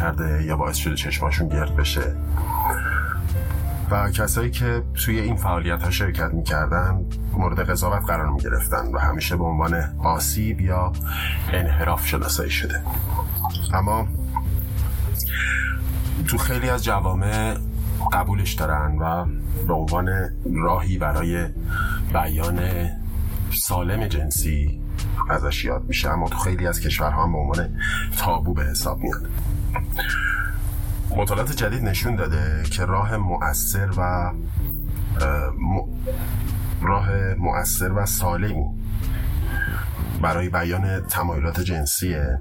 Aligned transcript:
کرده 0.00 0.44
یا 0.44 0.56
باعث 0.56 0.76
شده 0.76 0.94
چشماشون 0.94 1.48
گرد 1.48 1.76
بشه. 1.76 2.16
و 3.90 4.10
کسایی 4.10 4.50
که 4.50 4.82
توی 5.04 5.20
این 5.20 5.36
فعالیت 5.36 5.82
ها 5.82 5.90
شرکت 5.90 6.34
می‌کردن 6.34 7.04
مورد 7.32 7.70
قضاوت 7.70 8.06
قرار 8.06 8.30
می‌گرفتن 8.30 8.86
و 8.94 8.98
همیشه 8.98 9.36
به 9.36 9.44
عنوان 9.44 9.74
آسیب 10.04 10.60
یا 10.60 10.92
انحراف 11.52 12.06
شناسایی 12.06 12.50
شده. 12.50 12.82
اما 13.74 14.08
تو 16.28 16.38
خیلی 16.38 16.68
از 16.68 16.84
جوامع 16.84 17.56
قبولش 18.12 18.52
دارن 18.52 18.98
و 18.98 19.26
به 19.66 19.74
عنوان 19.74 20.10
راهی 20.54 20.98
برای 20.98 21.46
بیان 22.12 22.60
سالم 23.52 24.06
جنسی 24.06 24.80
ازش 25.30 25.64
یاد 25.64 25.84
میشه 25.84 26.10
اما 26.10 26.28
تو 26.28 26.38
خیلی 26.38 26.66
از 26.66 26.80
کشورها 26.80 27.22
هم 27.22 27.32
به 27.32 27.38
عنوان 27.38 27.68
تابو 28.18 28.54
به 28.54 28.64
حساب 28.64 28.98
میاد. 28.98 29.28
مطالعات 31.16 31.52
جدید 31.52 31.82
نشون 31.82 32.16
داده 32.16 32.62
که 32.70 32.84
راه 32.84 33.16
مؤثر 33.16 33.90
و 33.96 34.32
راه 36.82 37.34
مؤثر 37.34 37.92
و 37.92 38.06
سالمی 38.06 38.64
برای 40.22 40.48
بیان 40.48 41.00
تمایلات 41.00 41.60
جنسیه 41.60 42.40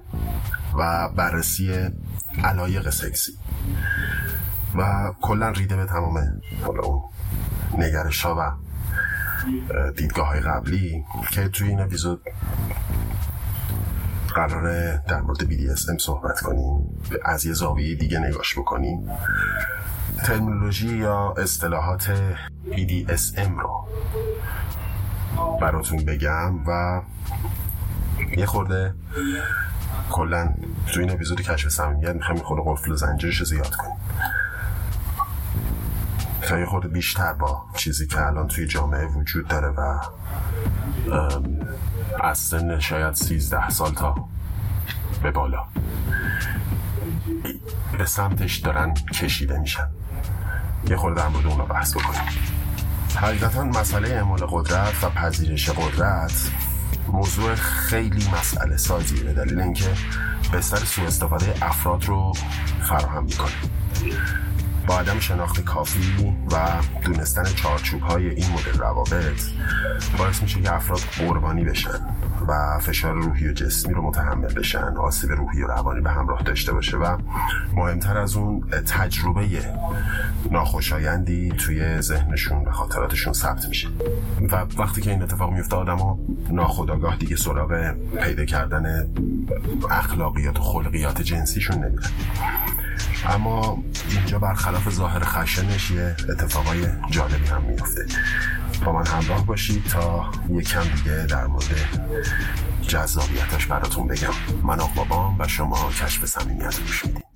و 0.77 1.09
بررسی 1.09 1.89
علایق 2.43 2.89
سکسی. 2.89 3.31
و 4.75 5.13
کلا 5.21 5.49
ریده 5.49 5.75
به 5.75 5.85
تمام 5.85 6.17
اون 6.83 7.03
نگرش 7.77 8.21
ها 8.21 8.35
و 8.39 8.51
دیدگاه 9.91 10.27
های 10.27 10.39
قبلی 10.39 11.05
که 11.31 11.47
توی 11.47 11.67
این 11.67 11.79
اپیزود 11.79 12.21
قراره 14.39 15.03
در 15.07 15.21
مورد 15.21 15.39
BDSM 15.39 15.97
صحبت 15.99 16.39
کنیم 16.39 17.01
از 17.25 17.45
یه 17.45 17.53
زاویه 17.53 17.95
دیگه 17.95 18.19
نگاش 18.19 18.59
بکنیم. 18.59 19.09
ترمینولوژی 20.25 20.97
یا 20.97 21.33
اصطلاحات 21.37 22.11
BDSM 22.71 23.49
رو 23.59 23.87
براتون 25.61 26.05
بگم 26.05 26.67
و 26.67 27.01
یه 28.37 28.45
خورده 28.45 28.93
کلا 30.11 30.53
تو 30.87 30.99
این 30.99 31.11
اپیزود 31.11 31.41
کشف 31.41 31.69
صمیمیت 31.69 32.15
می‌خوایم 32.15 32.41
خورده 32.41 32.63
قفل 32.65 32.91
و 32.91 32.95
زنجیرش 32.95 33.43
زیاد 33.43 33.75
کنیم. 33.75 33.95
تا 36.41 36.59
یه 36.59 36.65
خورده 36.65 36.87
بیشتر 36.87 37.33
با 37.33 37.65
چیزی 37.75 38.07
که 38.07 38.27
الان 38.27 38.47
توی 38.47 38.67
جامعه 38.67 39.05
وجود 39.05 39.47
داره 39.47 39.67
و 39.67 39.99
از 42.21 42.37
سن 42.37 42.79
شاید 42.79 43.13
سیزده 43.13 43.69
سال 43.69 43.93
تا 43.93 44.15
به 45.23 45.31
بالا. 45.31 45.65
به 47.97 48.05
سمتش 48.05 48.57
دارن 48.57 48.93
کشیده 48.93 49.59
میشن. 49.59 49.87
یه 50.89 50.97
خورده 50.97 51.27
مورد 51.27 51.45
اونا 51.45 51.65
بحث 51.65 51.97
بکنیم. 51.97 52.21
حقیقتا 53.15 53.63
مسئله 53.63 54.09
اعمال 54.09 54.39
قدرت 54.49 55.03
و 55.03 55.09
پذیرش 55.09 55.69
قدرت 55.69 56.51
موضوع 57.07 57.55
خیلی 57.55 58.29
مسئله 58.39 58.77
سازیه 58.77 59.23
به 59.23 59.33
دلیل 59.33 59.61
اینکه 59.61 59.89
بستر 60.53 60.77
سوء 60.77 61.05
استفاده 61.05 61.53
افراد 61.61 62.05
رو 62.05 62.33
فراهم 62.81 63.23
می‌کنه. 63.23 63.51
با 64.87 64.99
عدم 64.99 65.19
شناخت 65.19 65.65
کافی 65.65 66.35
و 66.51 66.67
دونستن 67.03 67.43
چارچوب 67.43 68.01
های 68.01 68.29
این 68.29 68.45
مدل 68.51 68.79
روابط 68.79 69.41
باعث 70.17 70.41
میشه 70.41 70.61
که 70.61 70.73
افراد 70.73 70.99
قربانی 70.99 71.63
بشن 71.63 71.99
و 72.47 72.79
فشار 72.79 73.15
روحی 73.15 73.47
و 73.47 73.53
جسمی 73.53 73.93
رو 73.93 74.01
متحمل 74.01 74.53
بشن 74.53 74.97
آسیب 74.97 75.31
روحی 75.31 75.63
و 75.63 75.67
روانی 75.67 76.01
به 76.01 76.09
همراه 76.09 76.43
داشته 76.43 76.73
باشه 76.73 76.97
و 76.97 77.17
مهمتر 77.73 78.17
از 78.17 78.35
اون 78.35 78.69
تجربه 78.69 79.45
ناخوشایندی 80.51 81.49
توی 81.49 82.01
ذهنشون 82.01 82.65
و 82.65 82.71
خاطراتشون 82.71 83.33
ثبت 83.33 83.67
میشه. 83.67 83.87
و 84.51 84.65
وقتی 84.77 85.01
که 85.01 85.11
این 85.11 85.21
اتفاق 85.21 85.51
میفته 85.51 85.75
آدم 85.75 85.97
ها 85.97 86.19
ناخداگاه 86.51 87.15
دیگه 87.15 87.35
سراغ 87.35 87.93
پیدا 88.23 88.45
کردن 88.45 89.07
اخلاقیات 89.91 90.59
و 90.59 90.61
خلقیات 90.61 91.21
جنسیشون 91.21 91.77
نمیرن. 91.83 92.09
اما 93.25 93.83
اینجا 94.09 94.39
برخلاف 94.39 94.89
ظاهر 94.89 95.19
خشنش 95.23 95.91
یه 95.91 96.15
اتفاقای 96.29 96.87
جالبی 97.09 97.47
هم 97.47 97.61
میفته. 97.61 98.05
با 98.85 98.91
من 98.91 99.05
همراه 99.05 99.45
باشید 99.45 99.85
تا 99.85 100.31
یکم 100.49 100.83
دیگه 100.83 101.25
در 101.29 101.47
مورد 101.47 101.65
جذابیتش 102.87 103.65
براتون 103.65 104.07
بگم. 104.07 104.33
من 104.63 104.79
آقا 104.79 105.35
و 105.39 105.47
شما 105.47 105.91
کشف 105.91 106.25
صمیمیت 106.25 106.79
گوش 106.79 107.05
می‌دید 107.05 107.28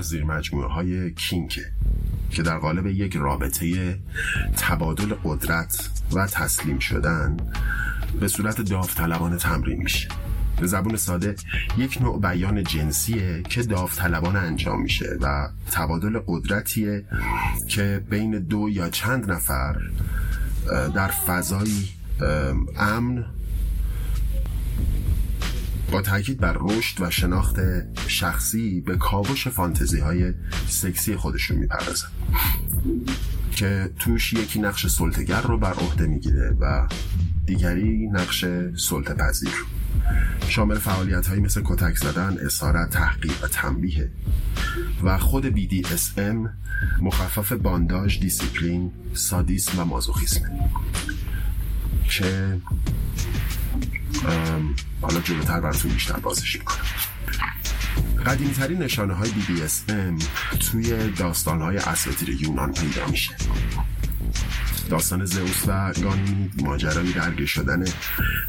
از 0.00 0.06
زیر 0.06 0.24
مجموعه 0.24 0.68
های 0.68 1.10
کینکه 1.10 1.72
که 2.30 2.42
در 2.42 2.58
قالب 2.58 2.86
یک 2.86 3.16
رابطه 3.16 3.98
تبادل 4.56 5.14
قدرت 5.24 5.90
و 6.12 6.26
تسلیم 6.26 6.78
شدن 6.78 7.36
به 8.20 8.28
صورت 8.28 8.60
داوطلبانه 8.60 9.36
تمرین 9.36 9.82
میشه. 9.82 10.08
به 10.60 10.66
زبون 10.66 10.96
ساده 10.96 11.34
یک 11.78 12.02
نوع 12.02 12.20
بیان 12.20 12.64
جنسیه 12.64 13.42
که 13.42 13.62
داوطلبانه 13.62 14.38
انجام 14.38 14.82
میشه 14.82 15.18
و 15.20 15.48
تبادل 15.70 16.20
قدرتیه 16.26 17.04
که 17.68 18.04
بین 18.10 18.38
دو 18.38 18.68
یا 18.68 18.90
چند 18.90 19.30
نفر 19.30 19.76
در 20.94 21.08
فضایی 21.08 21.88
امن 22.76 23.24
با 25.90 26.02
تاکید 26.02 26.38
بر 26.38 26.56
رشد 26.60 27.00
و 27.00 27.10
شناخت 27.10 27.56
شخصی 28.06 28.80
به 28.80 28.96
کاوش 28.96 29.48
فانتزی 29.48 30.00
های 30.00 30.34
سکسی 30.68 31.16
خودشون 31.16 31.56
می‌پردازن. 31.56 32.08
که 33.52 33.90
توش 33.98 34.32
یکی 34.32 34.60
نقش 34.60 34.86
سلطه 34.86 35.22
گر 35.22 35.40
رو 35.40 35.58
بر 35.58 35.72
عهده 35.72 36.06
می‌گیره 36.06 36.56
و 36.60 36.88
دیگری 37.46 38.06
نقش 38.06 38.44
سلطه 38.76 39.14
پذیر 39.14 39.54
شامل 40.48 40.78
فعالیت 40.78 41.26
هایی 41.26 41.40
مثل 41.40 41.62
کتک 41.64 41.96
زدن، 41.96 42.36
اسارت، 42.46 42.90
تحقیر 42.90 43.44
و 43.44 43.48
تنبیه. 43.48 44.10
و 45.02 45.18
خود 45.18 45.56
BDSM 45.56 46.48
مخفف 47.00 47.52
bondage، 47.52 48.20
discipline، 48.20 48.92
سادیسم 49.14 49.78
و 49.78 49.84
مازوخیسم. 49.84 50.50
که 52.10 52.60
حالا 55.02 55.20
جلوتر 55.20 55.60
براتون 55.60 55.90
بیشتر 55.90 56.16
بازش 56.16 56.56
می‌کنم. 56.56 56.84
قدیمی 58.26 58.52
ترین 58.52 58.78
نشانه 58.78 59.14
های 59.14 59.30
BDSM 59.30 60.24
توی 60.58 61.10
داستان 61.10 61.60
های 61.62 61.76
اساطیر 61.76 62.28
یونان 62.28 62.72
پیدا 62.72 63.06
میشه. 63.06 63.34
داستان 64.90 65.24
زئوس 65.24 65.68
و 65.68 65.92
گانیمید 65.92 66.62
ماجرای 66.62 67.12
درگیر 67.12 67.46
شدن 67.46 67.84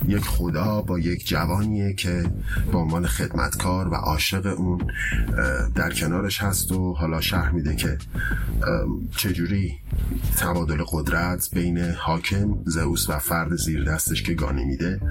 یک 0.07 0.23
خدا 0.23 0.81
با 0.81 0.99
یک 0.99 1.27
جوانیه 1.27 1.93
که 1.93 2.31
به 2.71 2.77
عنوان 2.77 3.07
خدمتکار 3.07 3.87
و 3.87 3.95
عاشق 3.95 4.45
اون 4.57 4.91
در 5.75 5.93
کنارش 5.93 6.41
هست 6.41 6.71
و 6.71 6.93
حالا 6.93 7.21
شهر 7.21 7.49
میده 7.49 7.75
که 7.75 7.97
چجوری 9.17 9.77
تبادل 10.37 10.83
قدرت 10.91 11.49
بین 11.53 11.77
حاکم 11.79 12.57
زئوس 12.65 13.09
و 13.09 13.19
فرد 13.19 13.55
زیر 13.55 13.83
دستش 13.83 14.23
که 14.23 14.33
گانی 14.33 14.65
میده 14.65 15.01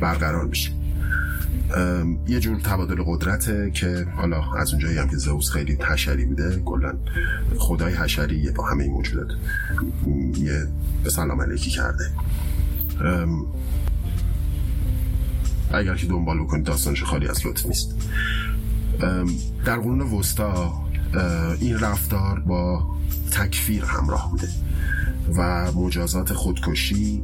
برقرار 0.00 0.44
میشه. 0.44 0.70
یه 2.28 2.40
جور 2.40 2.60
تبادل 2.60 3.02
قدرته 3.06 3.70
که 3.70 4.06
حالا 4.16 4.52
از 4.52 4.72
اونجایی 4.72 4.98
هم 4.98 5.08
که 5.08 5.16
زئوس 5.16 5.50
خیلی 5.50 5.78
حشری 5.90 6.24
بوده 6.24 6.62
کلا 6.64 6.94
خدای 7.58 7.94
حشری 7.94 8.50
با 8.50 8.66
همه 8.66 8.84
این 8.84 8.92
موجودات 8.92 9.28
یه 10.36 10.66
به 11.04 11.10
سلام 11.10 11.40
علیکی 11.40 11.70
کرده 11.70 12.10
اگر 15.72 15.94
که 15.94 16.06
دنبال 16.06 16.38
بکنید 16.40 16.66
داستانش 16.66 17.02
خالی 17.02 17.28
از 17.28 17.46
لطف 17.46 17.66
نیست. 17.66 17.94
در 19.64 19.76
قرون 19.76 20.00
وسطا 20.00 20.72
این 21.60 21.78
رفتار 21.78 22.40
با 22.40 22.96
تکفیر 23.30 23.84
همراه 23.84 24.30
بوده 24.30 24.48
و 25.36 25.72
مجازات 25.72 26.32
خودکشی 26.32 27.22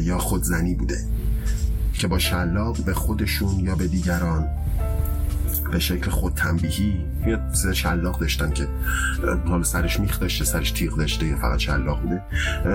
یا 0.00 0.18
خودزنی 0.18 0.74
بوده. 0.74 0.98
که 1.98 2.08
با 2.08 2.18
شلاق 2.18 2.84
به 2.84 2.94
خودشون 2.94 3.60
یا 3.60 3.74
به 3.74 3.86
دیگران 3.88 4.48
به 5.72 5.78
شکل 5.78 6.10
خود 6.10 6.34
تنبیهی 6.34 7.04
یا 7.26 7.40
شلاق 7.72 8.20
داشتن 8.20 8.50
که 8.50 8.68
حالا 9.46 9.62
سرش 9.62 10.00
میخ 10.00 10.20
داشته 10.20 10.44
سرش 10.44 10.70
تیغ 10.70 10.96
داشته 10.96 11.36
فقط 11.36 11.58
شلاق 11.58 12.00
بوده 12.02 12.22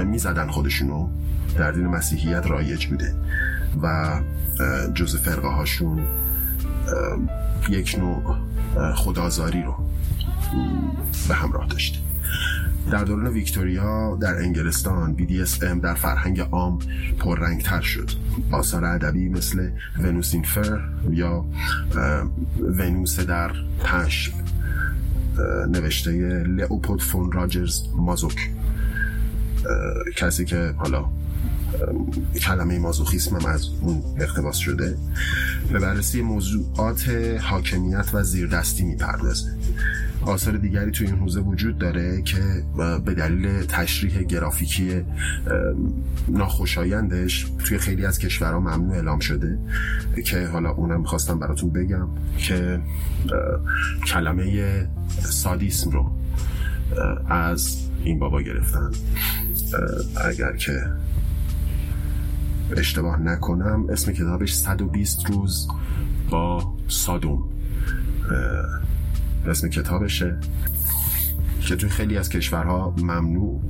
می‌زدن 0.04 0.48
خودشونو 0.48 1.10
در 1.58 1.72
دین 1.72 1.88
مسیحیت 1.88 2.48
رایج 2.48 2.86
بوده 2.88 3.16
و 3.82 4.20
جز 4.94 5.16
فرقه 5.16 5.48
هاشون 5.48 6.02
یک 7.70 7.96
نوع 8.00 8.36
خدازاری 8.96 9.64
رو 9.64 9.76
به 11.28 11.36
همراه 11.36 11.68
داشته. 11.68 12.00
در 12.92 13.04
دوران 13.04 13.28
ویکتوریا 13.28 14.18
در 14.22 14.36
انگلستان 14.36 15.16
BDSM 15.18 15.64
در 15.84 15.94
فرهنگ 15.94 16.40
عام 16.40 16.80
پررنگتر 17.20 17.82
شد. 17.82 18.10
آثار 18.52 18.86
ادبی 18.86 19.30
مثل 19.30 19.70
ونوس 20.00 20.36
فر 20.36 20.80
یا 21.12 21.46
ونوس 22.60 23.20
در 23.20 23.52
پشم 23.84 24.34
نوشته 25.70 26.44
لئوپولد 26.44 27.02
فون 27.02 27.32
راجرز 27.32 27.82
مازوک. 27.96 28.50
کسی 30.16 30.46
که 30.46 30.74
حالا 30.78 31.06
کلمه 32.42 32.80
مازوخیسم 32.80 33.36
هم 33.36 33.46
از 33.46 33.68
اون 33.82 34.04
اقتباس 34.20 34.58
شده. 34.58 34.98
به 35.72 35.80
بررسی 35.80 36.22
موضوعات 36.22 37.10
حاکمیت 37.42 38.10
و 38.14 38.24
زیردستی 38.24 38.84
می‌پردازه. 38.84 39.52
آثار 40.22 40.58
دیگری 40.58 40.92
توی 40.92 41.08
این 41.08 41.16
حوزه 41.16 41.40
وجود 41.40 41.78
داره 41.78 42.22
که 42.22 42.42
به 43.06 43.14
دلیل 43.14 43.66
تشریح 43.66 44.24
گرافیکی 44.24 45.02
ناخوشایندش 46.28 47.48
توی 47.66 47.78
خیلی 47.78 48.06
از 48.06 48.20
کشورها 48.20 48.60
ممنوع 48.60 48.96
اعلام 48.96 49.20
شده 49.20 49.60
که 50.26 50.48
حالا 50.48 50.70
اونم 50.70 51.02
می‌خواستم 51.02 51.40
براتون 51.40 51.70
بگم 51.70 52.08
که 52.38 52.82
کلمه 54.08 54.88
سادیسم 55.24 55.90
رو 55.90 56.12
از 57.30 57.78
این 58.04 58.20
بابا 58.20 58.42
گرفتن. 58.42 58.92
اگر 60.26 60.56
که 60.56 60.86
اشتباه 62.78 63.22
نکنم 63.22 63.86
اسم 63.90 64.12
کتابش 64.12 64.54
120 64.56 65.30
روز 65.30 65.68
با 66.30 66.74
سادوم 66.88 67.44
اسم 69.50 69.70
کتابشه 69.70 70.38
که 71.62 71.76
توی 71.76 71.90
خیلی 71.90 72.18
از 72.18 72.30
کشورها 72.30 72.96
ممنوع 72.98 73.62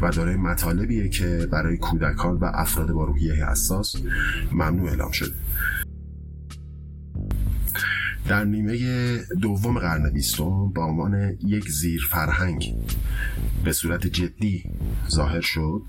و 0.00 0.10
داره 0.10 0.36
مطالبیه 0.36 1.08
که 1.08 1.48
برای 1.52 1.76
کودکان 1.76 2.36
و 2.36 2.50
افراد 2.54 2.92
با 2.92 3.04
روحیه 3.04 3.34
حساس 3.34 3.96
ممنوع 4.52 4.88
اعلام 4.88 5.10
شده. 5.10 5.34
در 8.28 8.44
نیمه 8.44 8.78
دوم 9.40 9.78
قرن 9.78 10.10
بیستم 10.10 10.68
با 10.68 10.84
عنوان 10.84 11.36
یک 11.46 11.70
زیر 11.70 12.06
فرهنگ 12.10 12.74
به 13.64 13.72
صورت 13.72 14.06
جدی 14.06 14.64
ظاهر 15.10 15.40
شد 15.40 15.82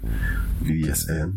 VSM 0.63 1.29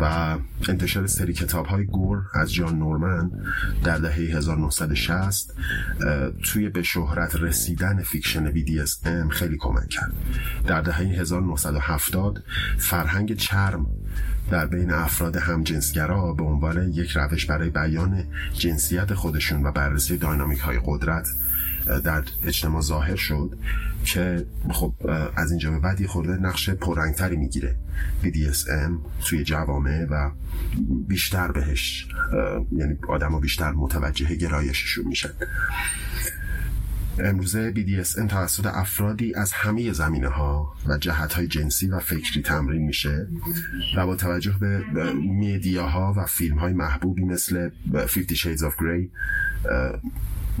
و 0.00 0.38
انتشار 0.68 1.06
سری 1.06 1.32
کتاب 1.32 1.66
های 1.66 1.84
گور 1.84 2.22
از 2.34 2.52
جان 2.52 2.78
نورمن 2.78 3.30
در 3.84 3.98
دهه 3.98 4.14
1960 4.14 5.54
توی 6.42 6.68
به 6.68 6.82
شهرت 6.82 7.36
رسیدن 7.36 8.02
فیکشن 8.02 8.52
BDSM 8.52 9.30
خیلی 9.30 9.56
کمک 9.56 9.88
کرد. 9.88 10.12
در 10.66 10.80
دهه 10.80 11.00
1970 11.00 12.42
فرهنگ 12.78 13.36
چرم 13.36 13.86
در 14.50 14.66
بین 14.66 14.90
افراد 14.90 15.36
همجنسگرا 15.36 16.32
به 16.32 16.44
عنوان 16.44 16.88
یک 16.88 17.10
روش 17.10 17.46
برای 17.46 17.70
بیان 17.70 18.24
جنسیت 18.52 19.14
خودشون 19.14 19.66
و 19.66 19.72
بررسی 19.72 20.16
داینامیک 20.16 20.58
های 20.58 20.80
قدرت 20.84 21.28
در 22.04 22.24
اجتماع 22.44 22.82
ظاهر 22.82 23.16
شد 23.16 23.58
که 24.04 24.46
خب 24.70 24.94
از 25.36 25.50
اینجا 25.50 25.70
به 25.70 25.78
بعد 25.78 26.00
یه 26.00 26.06
خورده 26.06 26.32
نقش 26.32 26.70
پررنگتری 26.70 27.36
می‌گیره. 27.36 27.76
BDSM 28.22 28.90
توی 29.24 29.44
جوامع 29.44 30.06
و 30.10 30.30
بیشتر 31.08 31.52
بهش 31.52 32.08
یعنی 32.72 32.98
آدم 33.08 33.40
بیشتر 33.40 33.70
متوجه 33.72 34.34
گرایششون 34.34 35.06
میشن. 35.06 35.30
امروزه 37.24 37.74
BDSM 37.74 38.26
توسط 38.28 38.66
افرادی 38.66 39.34
از 39.34 39.52
همه 39.52 39.92
زمینه 39.92 40.28
ها 40.28 40.74
و 40.86 40.98
جهت 40.98 41.32
های 41.32 41.46
جنسی 41.46 41.88
و 41.88 41.98
فکری 41.98 42.42
تمرین 42.42 42.82
میشه 42.82 43.28
و 43.96 44.06
با 44.06 44.16
توجه 44.16 44.54
به 44.58 45.12
میدیاها 45.12 46.14
و 46.16 46.26
فیلم 46.26 46.58
های 46.58 46.72
محبوبی 46.72 47.24
مثل 47.24 47.70
Fifty 47.92 48.34
Shades 48.34 48.60
of 48.60 48.74
Grey 48.80 49.08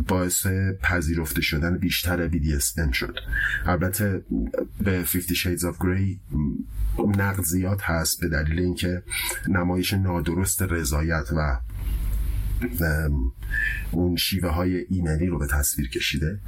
باعث 0.08 0.46
پذیرفته 0.82 1.42
شدن 1.42 1.78
بیشتر 1.78 2.28
BDSM 2.28 2.92
شد. 2.92 3.18
البته 3.66 4.24
به 4.80 5.04
Fifty 5.04 5.34
Shades 5.34 5.60
of 5.60 5.76
Grey 5.78 6.18
نقد 7.18 7.42
زیاد 7.42 7.80
هست 7.80 8.20
به 8.20 8.28
دلیل 8.28 8.60
اینکه 8.60 9.02
نمایش 9.48 9.92
نادرست 9.94 10.62
رضایت 10.62 11.28
و 11.36 11.58
اون 13.90 14.16
شیوه 14.16 14.48
های 14.48 14.86
ایمنی 14.90 15.26
رو 15.26 15.38
به 15.38 15.46
تصویر 15.46 15.90
کشیده. 15.90 16.38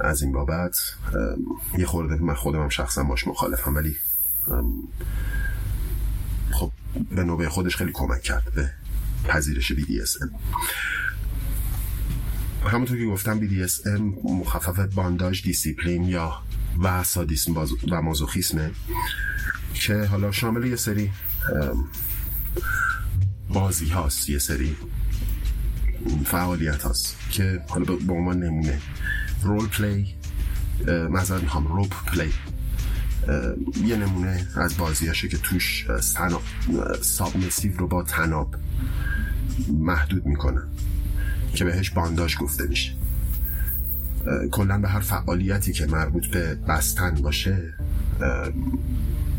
از 0.00 0.22
این 0.22 0.32
بابت 0.32 0.78
یه 1.78 1.86
خورده 1.86 2.22
من 2.22 2.34
خودم 2.34 2.68
شخصا 2.68 3.02
باش 3.04 3.26
مخالفم 3.26 3.74
ولی 3.74 3.96
خب 6.50 6.72
به 7.10 7.24
نوبه 7.24 7.48
خودش 7.48 7.76
خیلی 7.76 7.92
کمک 7.92 8.22
کرد 8.22 8.52
به 8.54 8.70
پذیرش 9.24 9.72
BDSM 9.72 10.28
همونطور 12.66 12.98
که 12.98 13.06
گفتم 13.06 13.40
BDSM 13.40 14.00
مخفف 14.24 14.78
بانداج 14.78 15.42
دیسیپلین 15.42 16.04
یا 16.04 16.42
و 16.82 17.02
سادیسم 17.02 17.56
و 17.90 18.02
مازوخیسمه 18.02 18.70
که 19.74 20.04
حالا 20.04 20.32
شامل 20.32 20.64
یه 20.64 20.76
سری 20.76 21.10
بازی 23.48 23.88
هاست 23.88 24.28
یه 24.28 24.38
سری 24.38 24.76
فعالیت 26.24 26.82
هاست 26.82 27.16
که 27.30 27.60
حالا 27.68 27.96
به 27.96 28.12
عنوان 28.12 28.42
نمونه. 28.42 28.78
role 29.42 29.66
play 29.66 30.14
مثلا 31.10 31.38
می‌خوام 31.38 31.66
rope 31.66 31.94
play 32.06 32.32
یه 33.86 33.96
نمونه 33.96 34.46
از 34.56 34.76
بازی 34.76 35.06
هاشه 35.06 35.28
که 35.28 35.38
توش 35.38 35.86
submissive 37.02 37.76
رو 37.76 37.88
با 37.88 38.02
طناب 38.02 38.54
محدود 39.68 40.26
می‌کنن 40.26 40.68
که 41.54 41.64
بهش 41.64 41.90
bondage 41.90 42.36
گفته 42.40 42.66
میشه. 42.66 42.92
کلا 44.50 44.78
به 44.78 44.88
هر 44.88 45.00
فعالیتی 45.00 45.72
که 45.72 45.86
مربوط 45.86 46.26
به 46.26 46.54
بستن 46.54 47.14
باشه 47.14 47.74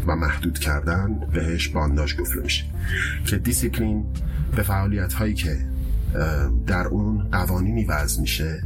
و 0.07 0.15
محدود 0.15 0.60
کردن 0.60 1.19
بهش 1.34 1.67
bondage 1.67 2.19
گفته 2.19 2.39
میشه. 2.39 2.65
که 3.25 3.38
دیسیپلین 3.38 4.05
به 4.55 4.63
فعالیت 4.63 5.13
هایی 5.13 5.34
که 5.34 5.65
در 6.67 6.88
اون 6.88 7.29
قوانینی 7.31 7.86
وضع 7.86 8.22
میشه 8.22 8.63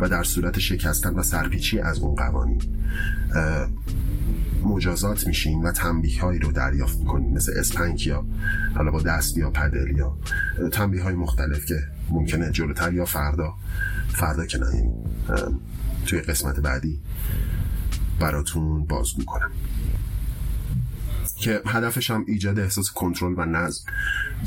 و 0.00 0.08
در 0.08 0.22
صورت 0.22 0.58
شکستن 0.58 1.14
و 1.14 1.22
سرپیچی 1.22 1.80
از 1.80 1.98
اون 1.98 2.14
قوانین. 2.14 2.62
مجازات 4.64 5.26
میشین 5.26 5.62
و 5.62 5.72
تنبیه 5.72 6.20
هایی 6.20 6.38
رو 6.38 6.52
دریافت 6.52 6.98
می‌کنین 6.98 7.34
مثل 7.34 7.52
اسپنک 7.56 8.06
یا 8.06 8.24
حالا 8.74 8.90
با 8.90 9.02
دست 9.02 9.38
یا 9.38 9.50
پدل 9.50 9.96
یا 9.96 10.18
تنبیه 10.72 11.02
های 11.02 11.14
مختلف 11.14 11.66
که 11.66 11.74
ممکنه 12.10 12.50
جلوتر 12.50 12.92
یا 12.92 13.04
فردا 13.04 13.54
فردا 14.08 14.46
که 14.46 14.58
نه 14.58 14.92
توی 16.06 16.20
قسمت 16.20 16.60
بعدی 16.60 17.00
براتون 18.20 18.84
بازگو 18.84 19.24
کنم. 19.24 19.50
که 21.44 21.60
هدفش 21.66 22.10
هم 22.10 22.24
ایجاد 22.28 22.58
احساس 22.58 22.90
کنترل 22.90 23.34
و 23.36 23.44
نظم 23.44 23.84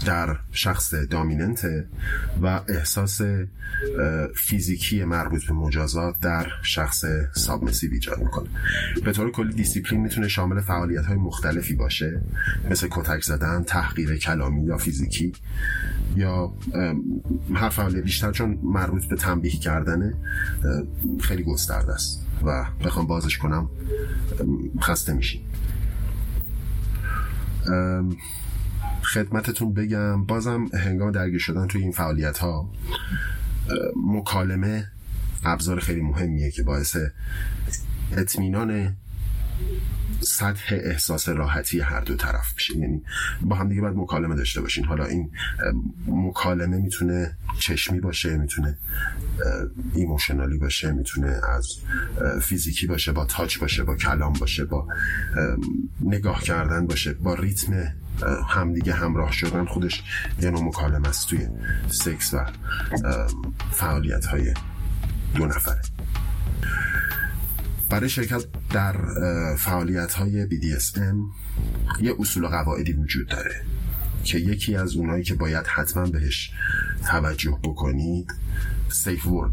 در 0.06 0.38
شخص 0.52 0.94
dominant 0.94 1.77
ه 1.77 1.88
و 2.42 2.62
احساس 2.68 3.22
فیزیکی 4.36 5.04
مربوط 5.04 5.46
به 5.46 5.54
مجازات 5.54 6.20
در 6.20 6.48
شخص 6.64 7.06
submissive 7.36 7.92
ایجاد 7.92 8.20
می‌کنه. 8.20 8.50
به 9.06 9.12
طور 9.12 9.32
کلی 9.32 9.54
دیسیپلین 9.54 10.02
می‌تونه 10.02 10.28
شامل 10.28 10.62
فعالیت 10.62 11.06
های 11.06 11.18
مختلفی 11.18 11.76
باشه 11.76 12.22
مثل 12.70 12.88
کتک 12.92 13.24
زدن 13.24 13.64
تحقیر 13.64 14.18
کلامی 14.18 14.66
یا 14.66 14.78
فیزیکی 14.78 15.34
یا 16.16 16.54
هر 17.54 17.70
فعالیت 17.70 18.04
بیشتر 18.04 18.32
چون 18.32 18.60
مربوط 18.64 19.06
به 19.06 19.16
تنبیه 19.16 19.52
کردنه 19.52 20.14
خیلی 21.20 21.44
گسترده 21.44 21.94
است 21.94 22.26
و 22.44 22.66
بخوام 22.86 23.08
بازش 23.08 23.38
کنم 23.38 23.70
خسته 24.82 25.14
میشین. 25.14 25.42
خدمتتون 29.04 29.74
بگم 29.74 30.26
بازم 30.26 30.66
هنگام 30.74 31.12
درگیر 31.12 31.40
شدن 31.40 31.68
توی 31.68 31.82
این 31.82 31.92
فعالیت 31.92 32.38
ها 32.38 32.70
مکالمه 33.96 34.88
ابزار 35.46 35.80
خیلی 35.80 36.02
مهمیه 36.02 36.52
که 36.52 36.64
باعث 36.64 36.98
اطمینان 38.12 38.96
سطح 40.22 40.76
احساس 40.84 41.30
راحتی 41.30 41.80
هر 41.80 42.02
دو 42.02 42.16
طرف 42.16 42.54
میشه. 42.56 42.78
یعنی 42.78 43.02
با 43.42 43.56
هم 43.56 43.70
دیگه 43.70 43.82
باید 43.82 43.96
مکالمه 43.96 44.36
داشته 44.36 44.62
باشین. 44.62 44.86
حالا 44.86 45.06
این 45.06 45.32
مکالمه 46.08 46.78
می‌تونه 46.78 47.38
چشمی 47.60 48.00
باشه 48.00 48.38
می‌تونه 48.38 48.78
ایموشنالی 49.94 50.58
باشه 50.58 50.92
می‌تونه 50.92 51.42
از 51.50 51.78
فیزیکی 52.42 52.88
باشه 52.88 53.12
با 53.12 53.26
تاچ 53.26 53.60
باشه 53.60 53.84
با 53.84 53.96
کلام 53.96 54.34
باشه 54.34 54.66
با 54.66 54.88
نگاه 56.02 56.42
کردن 56.42 56.88
باشه 56.88 57.14
با 57.14 57.34
ریتم 57.34 57.94
همدیگه 58.50 58.94
همراه 58.94 59.32
شدن. 59.32 59.66
خودش 59.66 60.04
یه 60.42 60.50
نوع 60.50 60.64
مکالمه 60.64 61.08
است 61.08 61.28
توی 61.28 61.48
سکس 61.90 62.34
و 62.34 62.46
فعالیت 63.72 64.26
های 64.26 64.54
دو 65.36 65.46
نفره. 65.46 65.82
برای 67.90 68.10
شرکت 68.10 68.46
در 68.70 68.96
فعالیت 69.56 70.14
های 70.14 70.48
BDSM 70.50 71.16
یه 72.02 72.16
اصول 72.20 72.44
و 72.44 72.48
قواعدی 72.48 72.94
وجود 72.94 73.28
داره 73.28 73.62
که 74.24 74.38
یکی 74.38 74.76
از 74.76 74.96
اونایی 74.96 75.24
که 75.24 75.34
باید 75.34 75.68
حتما 75.68 76.06
بهش 76.06 76.52
توجه 77.06 77.60
بکنید 77.64 78.34
سیف 78.90 79.28
ورد 79.28 79.52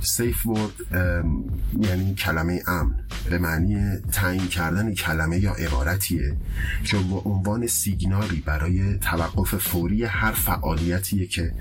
سیف 0.00 0.46
ورد 0.46 0.72
یعنی 1.80 2.14
کلمه 2.14 2.62
امن. 2.66 2.94
به 3.30 3.38
معنی 3.38 3.96
تعیین 4.12 4.48
کردن 4.48 4.94
کلمه 4.94 5.38
یا 5.38 5.52
عبارتیه 5.52 6.36
که 6.84 6.96
با 6.96 7.18
عنوان 7.18 7.66
سیگنالی 7.66 8.40
برای 8.40 8.98
توقف 8.98 9.54
فوری 9.54 10.04
هر 10.04 10.32
فعالیتیه 10.32 11.26
که 11.26 11.54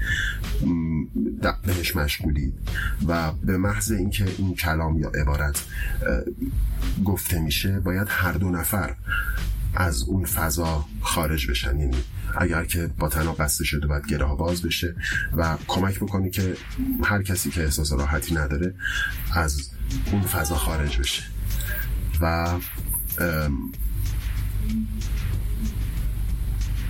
بهش 1.63 1.95
مشغولید. 1.95 2.53
و 3.07 3.31
به 3.31 3.57
محض 3.57 3.91
اینکه 3.91 4.25
این 4.37 4.55
کلام 4.55 4.99
یا 4.99 5.09
عبارت 5.09 5.63
گفته 7.05 7.39
میشه 7.39 7.79
باید 7.79 8.07
هر 8.09 8.31
دو 8.31 8.49
نفر 8.49 8.95
از 9.75 10.03
اون 10.03 10.25
فضا 10.25 10.85
خارج 11.01 11.49
بشن. 11.49 11.79
یعنی 11.79 11.97
اگر 12.37 12.65
که 12.65 12.89
با 12.99 13.09
تنها 13.09 13.33
بسته 13.33 13.63
شده 13.63 13.87
باید 13.87 14.07
گره 14.07 14.25
باز 14.25 14.61
بشه 14.61 14.95
و 15.37 15.57
کمک 15.67 15.99
بکنی 15.99 16.29
که 16.29 16.57
هر 17.03 17.23
کسی 17.23 17.49
که 17.49 17.63
احساس 17.63 17.93
راحتی 17.93 18.35
نداره 18.35 18.73
از 19.33 19.69
اون 20.11 20.21
فضا 20.21 20.55
خارج 20.55 20.97
بشه. 20.97 21.23
و 22.21 22.47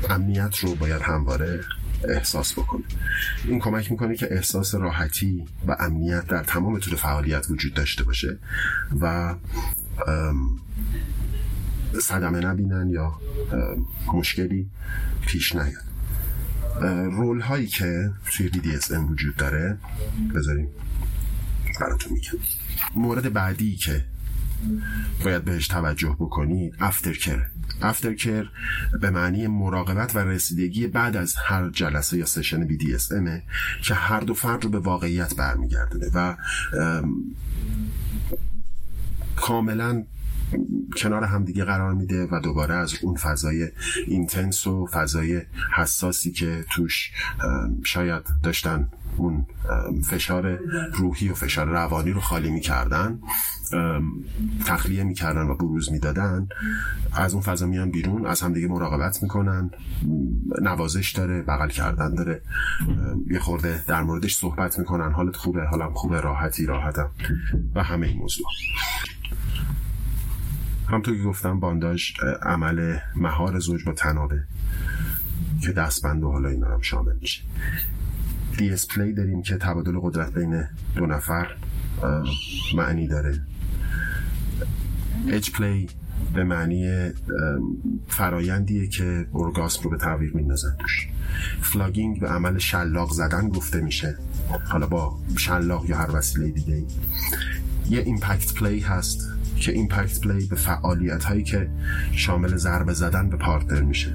امنیت 0.10 0.58
رو 0.58 0.76
باید 0.76 1.02
همواره 1.02 1.64
احساس 2.10 2.54
بکنه 2.54 2.84
این 3.46 3.60
کمک 3.60 3.92
می‌کنه 3.92 4.16
که 4.16 4.34
احساس 4.34 4.76
راحتی 4.76 5.46
و 5.68 5.76
امنیت 5.80 6.28
در 6.28 6.44
تمام 6.44 6.80
طول 6.80 6.96
فعالیت 6.96 7.46
وجود 7.50 7.74
داشته 7.74 8.04
باشه 8.04 8.38
و 9.02 9.36
صدمه 12.02 12.40
نبینن 12.40 12.90
یا 12.90 13.20
مشکلی 14.14 14.70
پیش 15.28 15.56
نیاد. 15.56 15.88
رول 17.12 17.42
هایی 17.42 17.68
که 17.68 18.12
توی 18.32 18.50
BDSM 18.50 19.12
وجود 19.12 19.36
داره 19.36 19.78
بذاریم 20.36 20.68
براتون 21.82 22.14
میگم. 22.14 22.40
مورد 22.96 23.34
بعدی 23.34 23.76
که 23.76 24.06
باید 25.24 25.46
بهش 25.46 25.68
توجه 25.68 26.16
بکنید 26.20 26.76
افترکر 26.80 27.46
افترکر 27.82 28.50
به 29.02 29.10
معنی 29.10 29.48
مراقبت 29.48 30.16
و 30.16 30.20
رسیدگی 30.20 30.88
بعد 30.88 31.18
از 31.18 31.36
هر 31.36 31.70
جلسه 31.70 32.18
یا 32.18 32.26
سشن 32.26 32.68
BDSM 32.68 33.42
که 33.82 33.94
هر 33.94 34.20
دو 34.20 34.34
فرد 34.34 34.64
رو 34.64 34.70
به 34.70 34.80
واقعیت 34.80 35.36
برمیگردونه 35.36 36.06
و 36.14 36.36
کاملا 39.36 40.04
کنار 40.98 41.24
همدیگه 41.24 41.64
قرار 41.64 41.94
میده 41.94 42.28
و 42.32 42.40
دوباره 42.44 42.76
از 42.76 42.94
اون 43.02 43.16
فضای 43.16 43.68
اینتنس 44.08 44.68
و 44.68 44.88
فضای 44.88 45.42
حساسی 45.76 46.32
که 46.32 46.66
توش 46.76 47.12
شاید 47.84 48.24
داشتن 48.44 48.90
اون 49.18 49.46
فشار 50.04 50.60
روحی 50.94 51.30
و 51.30 51.34
فشار 51.34 51.68
روانی 51.68 52.12
رو 52.12 52.20
خالی 52.20 52.50
می‌کردن 52.50 53.20
تخلیه 54.66 55.04
می‌کردن 55.04 55.42
و 55.42 55.56
بروز 55.56 55.92
می‌دادن 55.92 56.48
از 57.14 57.34
اون 57.34 57.44
فضا 57.44 57.66
میان 57.66 57.92
بیرون 57.92 58.26
از 58.26 58.42
همدیگه 58.42 58.68
مراقبت 58.68 59.24
می‌کنن 59.24 59.72
نوازش 60.62 61.12
داره 61.12 61.42
بغل 61.42 61.70
کردن 61.70 62.16
داره 62.16 62.42
یه 63.32 63.40
خورده 63.40 63.84
در 63.88 64.04
موردش 64.04 64.36
صحبت 64.36 64.80
می‌کنن 64.80 65.12
حالت 65.12 65.36
خوبه 65.36 65.64
حالم 65.64 65.94
خوبه 65.94 66.22
راحتی 66.22 66.66
راحتم 66.66 67.10
و 67.76 67.84
همه 67.84 68.08
این 68.08 68.18
موضوع. 68.18 68.46
همینطور 70.90 71.18
که 71.18 71.24
گفتم 71.24 71.60
bondage 71.60 72.12
عمل 72.42 72.98
مهار 73.16 73.60
زوج 73.60 73.86
با 73.86 73.94
طنابه 73.94 74.44
که 75.62 75.72
دستبند 75.72 76.24
و 76.24 76.32
حالا 76.32 76.50
اینا 76.50 76.68
هم 76.68 76.82
شامل 76.82 77.14
میشه. 77.22 77.42
DS 78.58 78.76
play 78.76 79.14
داریم 79.14 79.42
که 79.42 79.58
تبادل 79.58 80.00
قدرت 80.02 80.34
بین 80.34 80.64
دو 80.96 81.06
نفر 81.06 81.48
معنی 82.76 83.08
داره. 83.08 83.42
edge 85.28 85.52
play 85.52 85.90
به 86.34 86.44
معنی 86.44 87.12
فرایندیه 88.08 88.88
که 88.88 89.28
ارگاسم 89.34 89.84
رو 89.84 89.90
به 89.90 89.98
تعویق 89.98 90.36
میندازن 90.36 90.76
توش. 90.80 91.08
flogging 91.62 92.20
به 92.20 92.28
عمل 92.28 92.58
شلاق 92.58 93.12
زدن 93.12 93.50
گفته 93.50 93.82
میشه. 93.82 94.18
حالا 94.70 94.88
با 94.88 95.20
شلاق 95.38 95.90
یا 95.90 95.98
هر 95.98 96.16
وسیله 96.16 96.50
دیگه 96.50 96.84
یه 97.90 98.00
impact 98.00 98.54
play 98.54 98.80
هست. 98.80 99.37
که 99.60 99.72
impact 99.72 100.22
play 100.22 100.46
به 100.46 100.56
فعالیت 100.56 101.24
هایی 101.24 101.44
که 101.44 101.70
شامل 102.12 102.56
ضربه 102.56 102.94
زدن 102.94 103.30
به 103.30 103.38
partner 103.38 103.82
میشه. 103.82 104.14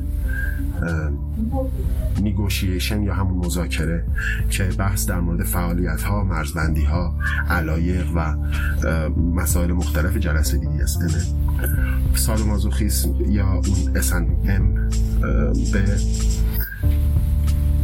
negotiation 2.20 3.02
یا 3.02 3.14
همون 3.14 3.46
مذاکره 3.46 4.04
که 4.50 4.64
بحث 4.64 5.06
در 5.06 5.20
مورد 5.20 5.44
فعالیت 5.44 6.02
ها 6.02 6.24
مرزبندی 6.24 6.84
ها 6.84 7.14
علایق 7.50 8.06
و 8.14 8.36
مسائل 9.34 9.72
مختلف 9.72 10.16
جلسه 10.16 10.58
دیدی 10.58 10.82
است. 10.82 10.98
سادومازوخیسم 12.14 13.14
یا 13.28 13.52
اون 13.52 13.96
ام 14.48 14.88
به 15.72 15.84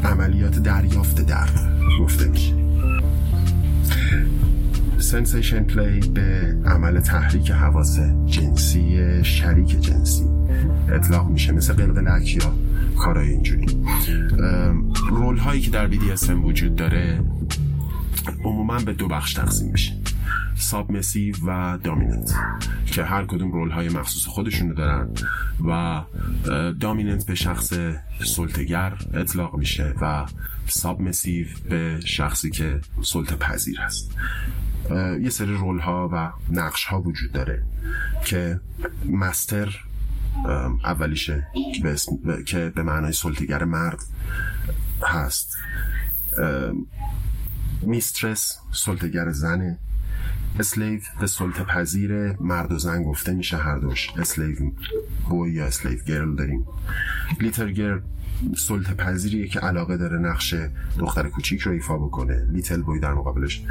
عملیات 0.04 0.58
دریافت 0.58 1.26
درد 1.26 1.70
گفته 2.00 2.28
میشه. 2.28 2.67
sensation 4.98 5.64
play 5.64 6.08
به 6.08 6.56
عمل 6.66 7.00
تحریک 7.00 7.50
حواس 7.50 7.98
جنسی 8.26 9.00
شریک 9.24 9.80
جنسی. 9.80 10.24
اطلاق 10.92 11.30
میشه 11.30 11.52
مثل 11.52 11.72
قلقلک 11.72 12.36
یا 12.36 12.54
کارهای 12.98 13.28
اینجوری. 13.28 13.66
role 15.10 15.38
هایی 15.38 15.60
که 15.60 15.70
در 15.70 15.90
BDSM 15.90 16.30
وجود 16.30 16.76
داره 16.76 17.20
عموما 18.44 18.78
به 18.78 18.92
دو 18.92 19.08
بخش 19.08 19.34
تقسیم 19.34 19.70
میشه. 19.70 19.92
submissive 20.56 21.34
و 21.46 21.78
dominant 21.84 22.34
که 22.86 23.04
هر 23.04 23.24
کدوم 23.24 23.52
role 23.52 23.70
های 23.70 23.88
مخصوص 23.88 24.26
خودشونو 24.26 24.74
دارن 24.74 25.08
و 25.68 26.02
دامیننت 26.80 27.26
به 27.26 27.34
شخص 27.34 27.72
سلطگر 28.24 28.92
اطلاق 29.14 29.56
میشه 29.56 29.94
و 30.00 30.26
سابمسیو 30.66 31.46
به 31.70 32.00
شخصی 32.04 32.50
که 32.50 32.80
سلطه 33.02 33.36
پذیر 33.36 33.80
هست. 33.80 34.10
یه 35.20 35.30
سری 35.30 35.54
رول 35.54 35.78
ها 35.78 36.08
و 36.12 36.32
نقش 36.50 36.84
ها 36.84 37.00
وجود 37.00 37.32
داره 37.32 37.62
که 38.24 38.60
مستر 39.04 39.84
اولیشه 40.84 41.46
که 42.46 42.72
به 42.74 42.82
معنای 42.82 43.12
سلطگر 43.12 43.64
مرد 43.64 43.98
هست. 45.02 45.56
میسترس 47.82 48.58
سلطگر 48.72 49.30
زنه. 49.30 49.78
اسلیو 50.58 51.00
به 51.20 51.26
سلطه 51.26 51.64
پذیر 51.64 52.12
مرد 52.40 52.72
و 52.72 52.78
زن 52.78 53.02
گفته 53.02 53.32
میشه 53.32 53.56
هر 53.56 53.78
دوش 53.78 54.08
slave 54.18 54.56
boy 55.28 55.52
یا 55.52 55.66
slave 55.66 55.98
girl 55.98 56.34
داریم. 56.34 56.66
little 57.40 57.72
girl 57.72 58.00
سلطه 58.56 58.94
پذیریه 58.94 59.48
که 59.48 59.60
علاقه 59.60 59.96
داره 59.96 60.18
نقش 60.18 60.54
دختر 60.98 61.28
کوچیک 61.28 61.60
رو 61.60 61.72
ایفا 61.72 61.96
بکنه. 61.98 62.46
little 62.52 62.82
boy 62.82 63.00
در 63.00 63.14
مقابلش 63.14 63.62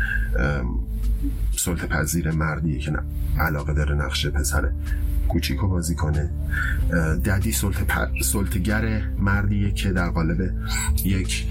سلطه 1.58 1.88
پذیر 1.88 2.32
مردیه 2.32 2.80
که 2.80 2.94
علاقه 3.40 3.74
داره 3.74 3.96
نقش 3.96 4.28
پسر 4.28 4.72
کوچیک 5.28 5.60
رو 5.60 5.68
بازی 5.68 5.96
کنه. 5.96 6.30
daddy 7.26 7.52
سلطه 8.22 8.60
گر 8.60 9.02
مردیه 9.20 9.72
که 9.72 9.92
در 9.92 10.10
قالب 10.10 10.54
یک 11.06 11.48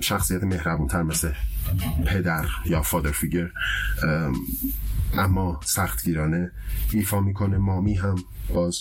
شخصیت 0.00 0.44
مهربونتر 0.44 1.02
مثل 1.02 1.30
پدر 2.06 2.46
یا 2.66 2.82
فادر 2.82 3.10
فیگر 3.10 3.50
اما 5.18 5.60
سختگیرانه 5.64 6.50
ایفا 6.92 7.20
می‌کنه. 7.20 7.58
مامی 7.58 7.94
هم 7.94 8.16
باز 8.54 8.78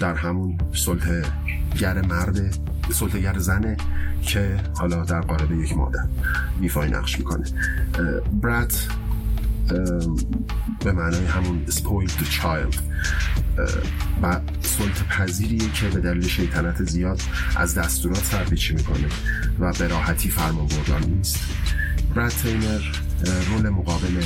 در 0.00 0.14
همون 0.14 0.58
سلطه 0.72 1.22
گر 1.80 2.06
مرد 2.06 2.58
سلطه 2.92 3.20
گر 3.20 3.38
زنه 3.38 3.76
که 4.22 4.60
حالا 4.74 5.04
در 5.04 5.20
قالب 5.20 5.52
یک 5.52 5.76
مادر 5.76 6.04
ایفای 6.60 6.90
نقش 6.90 7.18
می‌کنه. 7.18 7.44
برات 8.42 8.88
به 10.84 10.92
معنای 10.92 11.26
همون 11.26 11.66
spoiled 11.66 12.24
child. 12.40 12.76
و 14.22 14.40
سلط 14.62 15.02
پذیریه 15.08 15.70
که 15.70 15.88
به 15.88 16.00
دلیل 16.00 16.28
شیطنت 16.28 16.84
زیاد 16.84 17.22
از 17.56 17.74
دستورات 17.74 18.24
سرپیچی 18.24 18.74
می‌کنه 18.74 19.06
و 19.60 19.72
به 19.72 19.88
راحتی 19.88 20.30
فرمان 20.30 20.66
بردار 20.66 21.00
نیست 21.00 21.38
برد 22.14 22.32
تینر 22.32 22.80
رول 23.50 23.68
مقابل 23.68 24.22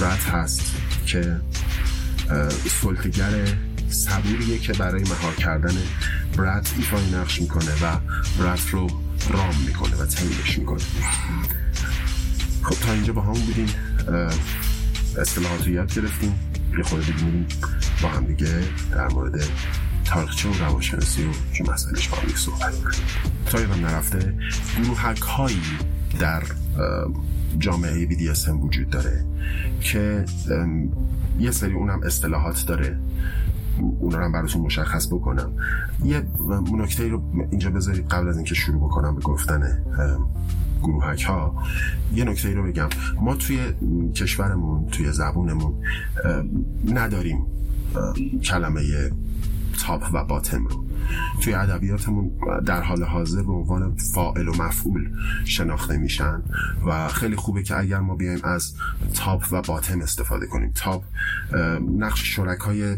برد 0.00 0.22
هست 0.32 0.74
که 1.06 1.36
سلطگر 2.82 3.30
صبوریه 3.92 4.58
که 4.58 4.72
برای 4.72 5.02
مهار 5.02 5.34
کردن 5.34 5.74
برد 6.36 6.68
ایفای 6.76 7.10
نقش 7.10 7.40
می‌کنه 7.40 7.72
و 7.82 7.98
برد 8.38 8.60
رو 8.70 8.86
رام 9.30 9.54
می‌کنه 9.66 9.96
و 9.96 10.06
تیلش 10.06 10.58
می‌کنه. 10.58 10.82
خب 12.62 12.86
تا 12.86 12.92
اینجا 12.92 13.12
با 13.12 13.22
همون 13.22 13.40
بودیم. 13.40 13.68
اصطلاحات 15.18 15.66
رو 15.66 15.72
یاد 15.72 15.94
گرفتیم. 15.94 16.34
یه 16.78 16.84
خورده 16.84 17.12
دیگه 17.12 17.56
با 18.02 18.08
هم 18.08 18.24
دیگه 18.24 18.60
در 18.90 19.08
مورد 19.08 19.42
تاریخچه 20.04 20.48
و 20.48 20.52
روانشناسی 20.52 21.24
و 21.24 21.28
چه 21.52 21.64
مسئلهش 21.64 22.08
با 22.08 22.16
هم 22.16 22.28
صحبت 22.36 22.74
تا 23.46 23.60
یادم 23.60 23.86
نرفته 23.86 24.34
گروهک 24.82 25.18
هایی 25.18 25.62
در 26.20 26.42
جامعه 27.58 28.08
BDSM 28.08 28.48
وجود 28.48 28.90
داره 28.90 29.24
که 29.80 30.24
یه 31.40 31.50
سری 31.50 31.72
اونم 31.72 32.02
اصطلاحات 32.02 32.66
داره. 32.66 32.98
اونا 34.00 34.18
رو 34.18 34.32
براتون 34.32 34.62
مشخص 34.62 35.06
بکنم. 35.06 35.52
یه 36.04 36.22
نکته 36.72 37.08
رو 37.08 37.22
اینجا 37.50 37.70
بذارید 37.70 38.08
قبل 38.08 38.28
از 38.28 38.36
اینکه 38.36 38.54
شروع 38.54 38.88
بکنم 38.88 39.14
به 39.14 39.20
گفتن 39.20 39.84
گروهک 40.82 41.22
ها 41.22 41.54
یه 42.14 42.24
نکته 42.24 42.54
رو 42.54 42.62
بگم. 42.62 42.88
ما 43.20 43.34
توی 43.34 43.58
کشورمون 44.14 44.86
توی 44.86 45.12
زبونمون 45.12 45.74
نداریم 46.94 47.46
کلمه 48.42 48.82
تاپ 49.86 50.02
و 50.12 50.24
باتم 50.24 50.66
رو. 50.66 50.81
توی 51.40 51.54
ادبیاتمون 51.54 52.30
در 52.66 52.82
حال 52.82 53.02
حاضر 53.02 53.42
به 53.42 53.52
عنوان 53.52 53.96
فاعل 54.14 54.48
و 54.48 54.52
مفعول 54.52 55.10
شناخته 55.44 55.96
میشن 55.96 56.42
و 56.86 57.08
خیلی 57.08 57.36
خوبه 57.36 57.62
که 57.62 57.78
اگر 57.78 57.98
ما 57.98 58.14
بیایم 58.14 58.40
از 58.44 58.74
تاپ 59.14 59.44
و 59.52 59.62
باتم 59.62 60.00
استفاده 60.00 60.46
کنیم. 60.46 60.72
تاپ 60.74 61.04
نقش 61.98 62.36
شرکای 62.36 62.96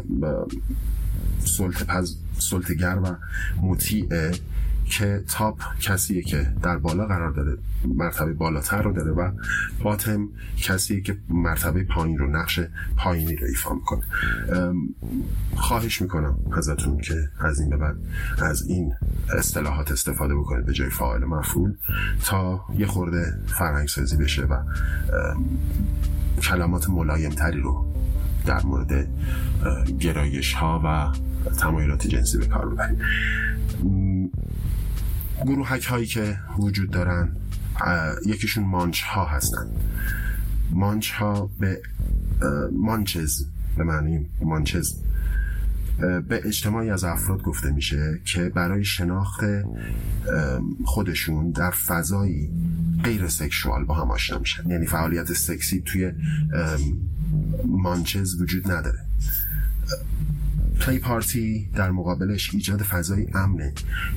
سلطگر 2.39 2.99
و 3.03 3.15
مطیعه 3.61 4.31
که 4.85 5.23
تاپ 5.27 5.59
کسیه 5.79 6.21
که 6.21 6.47
در 6.63 6.77
بالا 6.77 7.05
قرار 7.05 7.31
داره 7.31 7.57
مرتبه 7.95 8.33
بالاتر 8.33 8.81
رو 8.81 8.93
داره 8.93 9.11
و 9.11 9.31
باتم 9.83 10.27
کسیه 10.57 11.01
که 11.01 11.17
مرتبه 11.29 11.83
پایین 11.83 12.17
رو 12.17 12.27
نقش 12.27 12.59
پایینی 12.97 13.35
رو 13.35 13.47
ایفا 13.47 13.73
می‌کنه. 13.73 14.03
خواهش 15.55 16.01
می‌کنم 16.01 16.37
ازتون 16.57 16.97
که 16.97 17.29
از 17.39 17.59
این 17.59 17.69
به 17.69 17.77
بعد 17.77 17.95
از 18.37 18.67
این 18.67 18.93
اصطلاحات 19.37 19.91
استفاده 19.91 20.35
بکنید 20.35 20.65
به 20.65 20.73
جای 20.73 20.89
فاعل 20.89 21.25
مفعول 21.25 21.73
تا 22.23 22.65
یه 22.77 22.85
خورده 22.85 23.39
فرهنگ 23.47 23.87
سازی 23.87 24.17
بشه 24.17 24.43
و 24.43 24.57
کلمات 26.41 26.89
ملایم 26.89 27.31
تری 27.31 27.61
رو 27.61 27.85
در 28.45 28.61
مورد 28.63 29.07
گرایش 29.99 30.53
ها 30.53 30.81
و 30.85 31.11
تمایلات 31.51 32.07
جنسی 32.07 32.37
به 32.37 32.45
کار 32.45 32.69
ببریم. 32.69 32.97
گروهک 35.41 35.83
هایی 35.83 36.05
که 36.05 36.37
وجود 36.57 36.91
دارن 36.91 37.29
یکیشون 38.25 38.63
مانچ 38.63 39.01
ها 39.01 39.25
هستن. 39.25 39.67
مانچ 40.71 41.11
ها 41.11 41.49
به 41.59 41.81
مانچز 42.71 43.45
به 43.77 43.83
معنی 43.83 44.29
مانچز 44.41 44.95
به 45.99 46.41
اجتماعی 46.47 46.89
از 46.89 47.03
افراد 47.03 47.41
گفته 47.41 47.71
میشه 47.71 48.19
که 48.25 48.49
برای 48.49 48.85
شناخت 48.85 49.43
خودشون 50.85 51.51
در 51.51 51.71
فضایی 51.71 52.51
غیر 53.03 53.27
سکشوال 53.27 53.85
با 53.85 53.93
هم 53.93 54.11
آشنا 54.11 54.39
میشن. 54.39 54.69
یعنی 54.69 54.85
فعالیت 54.85 55.33
سکسی 55.33 55.81
توی 55.85 56.11
مانچز 57.65 58.41
وجود 58.41 58.71
نداره. 58.71 58.99
پلی 60.79 60.99
پارتی 60.99 61.69
در 61.75 61.91
مقابلش 61.91 62.53
ایجاد 62.53 62.81
فضای 62.81 63.27
امنه 63.33 63.73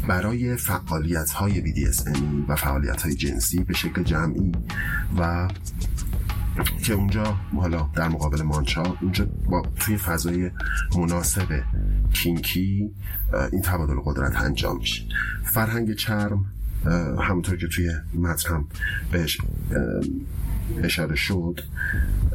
برای 0.08 0.56
فعالیت 0.56 1.30
های 1.30 1.62
BDSM 1.62 2.18
و 2.48 2.56
فعالیت 2.56 3.02
های 3.02 3.14
جنسی 3.14 3.64
به 3.64 3.74
شکل 3.74 4.02
جمعی 4.02 4.52
و 5.18 5.48
که 6.84 6.92
اونجا 6.92 7.36
حالا 7.56 7.90
در 7.94 8.08
مقابل 8.08 8.42
مانچا 8.42 8.96
اونجا 9.02 9.26
با 9.50 9.62
توی 9.76 9.96
فضای 9.96 10.50
مناسب 10.96 11.62
کینکی 12.12 12.90
این 13.52 13.62
تبادل 13.62 14.00
قدرت 14.04 14.36
انجام 14.36 14.76
میشه. 14.78 15.02
فرهنگ 15.44 15.94
چرم 15.94 16.44
همونطور 17.20 17.56
که 17.56 17.68
توی 17.68 17.90
متن 18.14 18.54
هم 18.54 18.66
بهش 19.12 19.38
اشاره 20.82 21.16
شد 21.16 21.60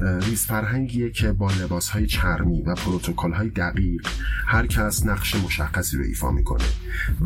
ریز 0.01 0.45
فرهنگیه 0.45 1.09
که 1.11 1.31
با 1.31 1.51
لباس 1.51 1.89
های 1.89 2.07
چرمی 2.07 2.61
و 2.61 2.75
پروتکل 2.75 3.33
های 3.33 3.49
دقیق 3.49 4.07
هر 4.47 4.67
کس 4.67 5.05
نقش 5.05 5.35
مشخصی 5.35 5.97
رو 5.97 6.03
ایفا 6.03 6.31
می‌کنه 6.31 6.63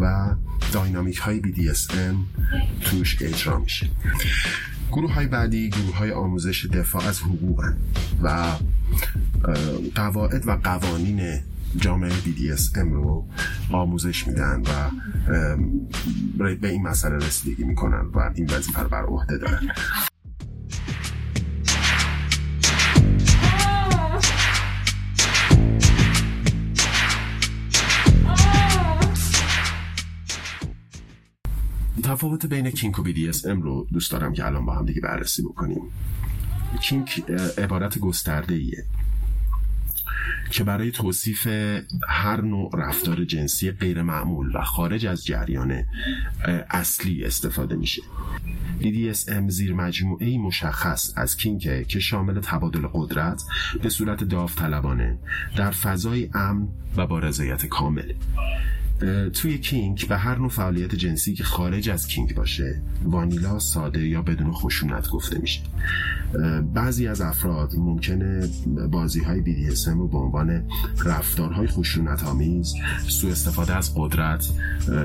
و 0.02 0.36
داینامیک 0.74 1.18
های 1.18 1.42
BDSM 1.42 2.16
توش 2.82 3.18
اجرا 3.22 3.60
میشه. 3.60 3.90
گروه 4.92 5.14
های 5.14 5.28
بعدی 5.28 5.70
گروه 5.70 5.98
های 5.98 6.12
آموزش 6.12 6.66
دفاع 6.66 7.04
از 7.08 7.20
حقوق 7.20 7.74
و 8.24 8.46
قواعد 9.96 10.48
و 10.48 10.52
قوانین 10.64 11.40
جامعه 11.78 12.12
BDSM 12.12 12.78
رو 12.78 13.28
آموزش 13.72 14.28
میدن 14.28 14.62
و 14.62 14.90
به 16.56 16.70
این 16.70 16.82
مسئله 16.82 17.16
رسیدگی 17.16 17.64
می‌کنن 17.64 18.06
و 18.14 18.32
این 18.36 18.50
وظیفه 18.50 18.80
رو 18.80 18.90
بر 18.90 19.04
عهده 19.06 19.38
دارن. 19.38 19.72
تفاوت 32.18 32.46
بین 32.46 32.72
کینک 32.72 33.00
و 33.00 33.04
BDSM 33.04 33.62
رو 33.62 33.88
دوست 33.94 34.12
دارم 34.12 34.34
که 34.34 34.46
الان 34.46 34.66
با 34.66 34.76
هم 34.76 34.86
دیگه 34.86 35.02
بررسی 35.02 35.42
بکنیم. 35.42 35.82
کینک 36.82 37.24
عبارت 37.58 38.00
گسترده 38.00 38.56
ایه 38.56 38.86
که 40.52 40.64
برای 40.64 40.92
توصیف 40.92 41.48
هر 42.08 42.42
نوع 42.42 42.72
رفتار 42.74 43.26
جنسی 43.26 43.72
غیر 43.72 44.02
معمول 44.02 44.56
و 44.56 44.62
خارج 44.62 45.06
از 45.06 45.26
جریان 45.26 45.84
اصلی 46.70 47.24
استفاده 47.24 47.76
میشه. 47.76 48.02
BDSM 48.82 49.50
زیر 49.50 49.74
مجموعه 49.74 50.38
مشخص 50.38 51.14
از 51.16 51.38
کینکه 51.38 51.86
که 51.88 52.00
شامل 52.00 52.40
تبادل 52.42 52.88
قدرت 52.94 53.44
به 53.84 53.90
صورت 53.90 54.24
داوطلبانه 54.24 55.18
در 55.58 55.72
فضای 55.72 56.30
امن 56.34 56.68
و 56.98 57.08
با 57.08 57.20
رضایت 57.20 57.66
کامل. 57.66 58.14
توی 59.34 59.58
کینگ 59.58 60.08
به 60.08 60.18
هر 60.18 60.38
نوع 60.38 60.50
فعالیت 60.50 60.96
جنسی 60.96 61.34
که 61.34 61.44
خارج 61.44 61.90
از 61.90 62.08
کینگ 62.08 62.36
باشه 62.36 62.82
وانیلا 63.04 63.60
ساده 63.60 64.08
یا 64.08 64.22
بدون 64.22 64.52
خشونت 64.52 65.10
گفته 65.10 65.40
میشه. 65.40 65.62
بعضی 66.74 67.08
از 67.08 67.22
افراد 67.22 67.76
ممکنه 67.76 68.50
بازی 68.92 69.24
های 69.24 69.44
BDSM 69.44 69.88
رو 69.88 70.08
به 70.08 70.18
عنوان 70.18 70.64
رفتارهای 71.06 71.68
خشونت 71.68 72.24
آمیز 72.24 72.74
سوء 73.08 73.32
استفاده 73.32 73.76
از 73.76 73.96
قدرت 73.96 74.50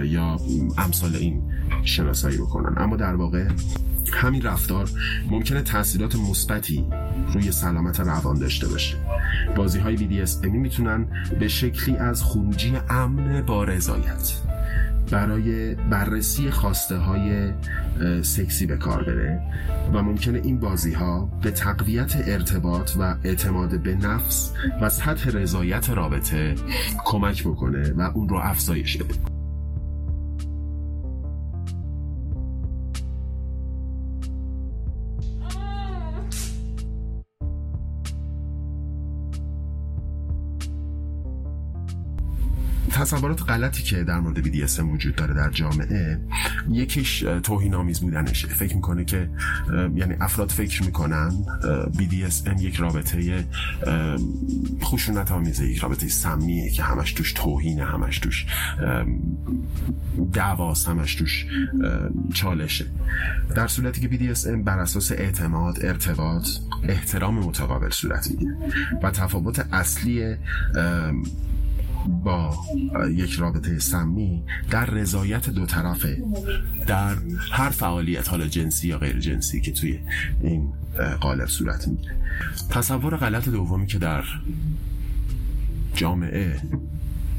یا 0.05 0.41
امثال 0.79 1.17
این 1.17 1.43
شناسایی 1.85 2.37
بکنن. 2.37 2.75
اما 2.77 2.97
در 2.97 3.15
واقع 3.15 3.49
همین 4.13 4.43
رفتار 4.43 4.91
ممکنه 5.31 5.63
تاثیرات 5.63 6.17
مثبتی 6.17 6.85
روی 7.35 7.53
سلامت 7.53 8.01
روان 8.01 8.39
داشته 8.39 8.69
باشه. 8.69 8.97
بازی 9.57 9.79
های 9.79 9.97
BDSM 9.97 10.47
می‌تونن 10.47 11.07
به 11.41 11.49
شکلی 11.49 11.97
از 11.97 12.23
خروجی 12.23 12.73
امن 12.91 13.43
با 13.43 13.65
رضایت 13.65 14.33
برای 15.11 15.75
بررسی 15.75 16.51
خواسته 16.51 16.97
های 16.97 17.53
سکسی 18.23 18.67
به 18.67 18.77
کار 18.77 19.05
بره 19.05 19.41
و 19.93 20.03
ممکنه 20.03 20.41
این 20.45 20.61
بازی 20.61 20.93
ها 20.93 21.29
به 21.43 21.51
تقویت 21.51 22.17
ارتباط 22.27 22.91
و 22.99 23.17
اعتماد 23.25 23.81
به 23.83 23.95
نفس 23.95 24.53
و 24.81 24.89
سطح 24.89 25.31
رضایت 25.31 25.91
رابطه 25.91 26.55
کمک 27.05 27.45
بکنه 27.45 27.93
و 27.93 28.01
اون 28.15 28.29
رو 28.29 28.37
افزایش 28.37 28.97
بده. 28.97 29.32
تصورات 42.93 43.51
غلطی 43.51 43.83
که 43.83 44.05
در 44.05 44.21
مورد 44.21 44.45
BDSM 44.45 44.81
وجود 44.81 45.15
داره 45.15 45.35
در 45.35 45.51
جامعه 45.51 46.21
یکیش 46.71 47.21
توهین 47.21 47.75
آمیز 47.75 48.01
بودنشه 48.01 48.49
فکر 48.49 48.75
می‌کنه 48.75 49.05
که 49.05 49.31
یعنی 49.95 50.15
افراد 50.21 50.51
فکر 50.51 50.83
می‌کنن 50.83 51.33
BDSM 51.93 52.63
یک 52.63 52.77
رابطه 52.77 53.45
خشونت 54.83 55.33
آمیزه 55.33 55.67
یک 55.67 55.79
رابطه 55.79 56.09
سمیه 56.09 56.71
که 56.71 56.83
همش 56.83 57.13
توش 57.13 57.33
توهینه 57.33 57.85
همش 57.85 58.19
توش 58.19 58.47
دعواست 60.33 60.89
همش 60.89 61.15
توش 61.15 61.47
چالشه. 62.35 62.87
در 63.55 63.67
صورتی 63.67 64.01
که 64.01 64.09
BDSM 64.09 64.65
بر 64.65 64.79
اساس 64.79 65.13
اعتماد 65.13 65.85
ارتباط 65.85 66.49
احترام 66.89 67.39
متقابل 67.39 67.91
صورت 67.91 68.31
می‌گیره 68.31 68.57
و 69.03 69.11
تفاوت 69.11 69.67
اصلی 69.73 70.37
با 72.25 72.57
یک 73.11 73.33
رابطه 73.33 73.79
سمی 73.79 74.43
در 74.71 74.87
رضایت 74.87 75.51
دو 75.51 75.67
طرفه. 75.67 76.23
در 76.87 77.17
هر 77.53 77.71
فعالیت 77.71 78.29
حالا 78.29 78.47
جنسی 78.47 78.89
یا 78.89 78.99
غیر 78.99 79.19
جنسی 79.19 79.61
که 79.61 79.73
توی 79.73 79.99
این 80.41 80.73
قالب 81.21 81.47
صورت 81.47 81.89
می‌گیره. 81.89 82.17
تصور 82.71 83.17
غلط 83.17 83.49
دومی 83.49 83.87
که 83.87 83.99
در 83.99 84.25
جامعه 85.95 86.61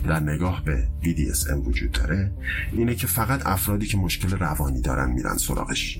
در 0.07 0.19
نگاه 0.19 0.63
به 0.65 0.87
BDSM 1.03 1.67
وجود 1.67 1.91
داره 1.91 2.31
اینه 2.71 2.95
که 2.95 3.07
فقط 3.07 3.45
افرادی 3.45 3.85
که 3.85 3.97
مشکل 3.97 4.29
روانی 4.29 4.81
دارن 4.81 5.11
میرن 5.11 5.37
سراغش. 5.37 5.99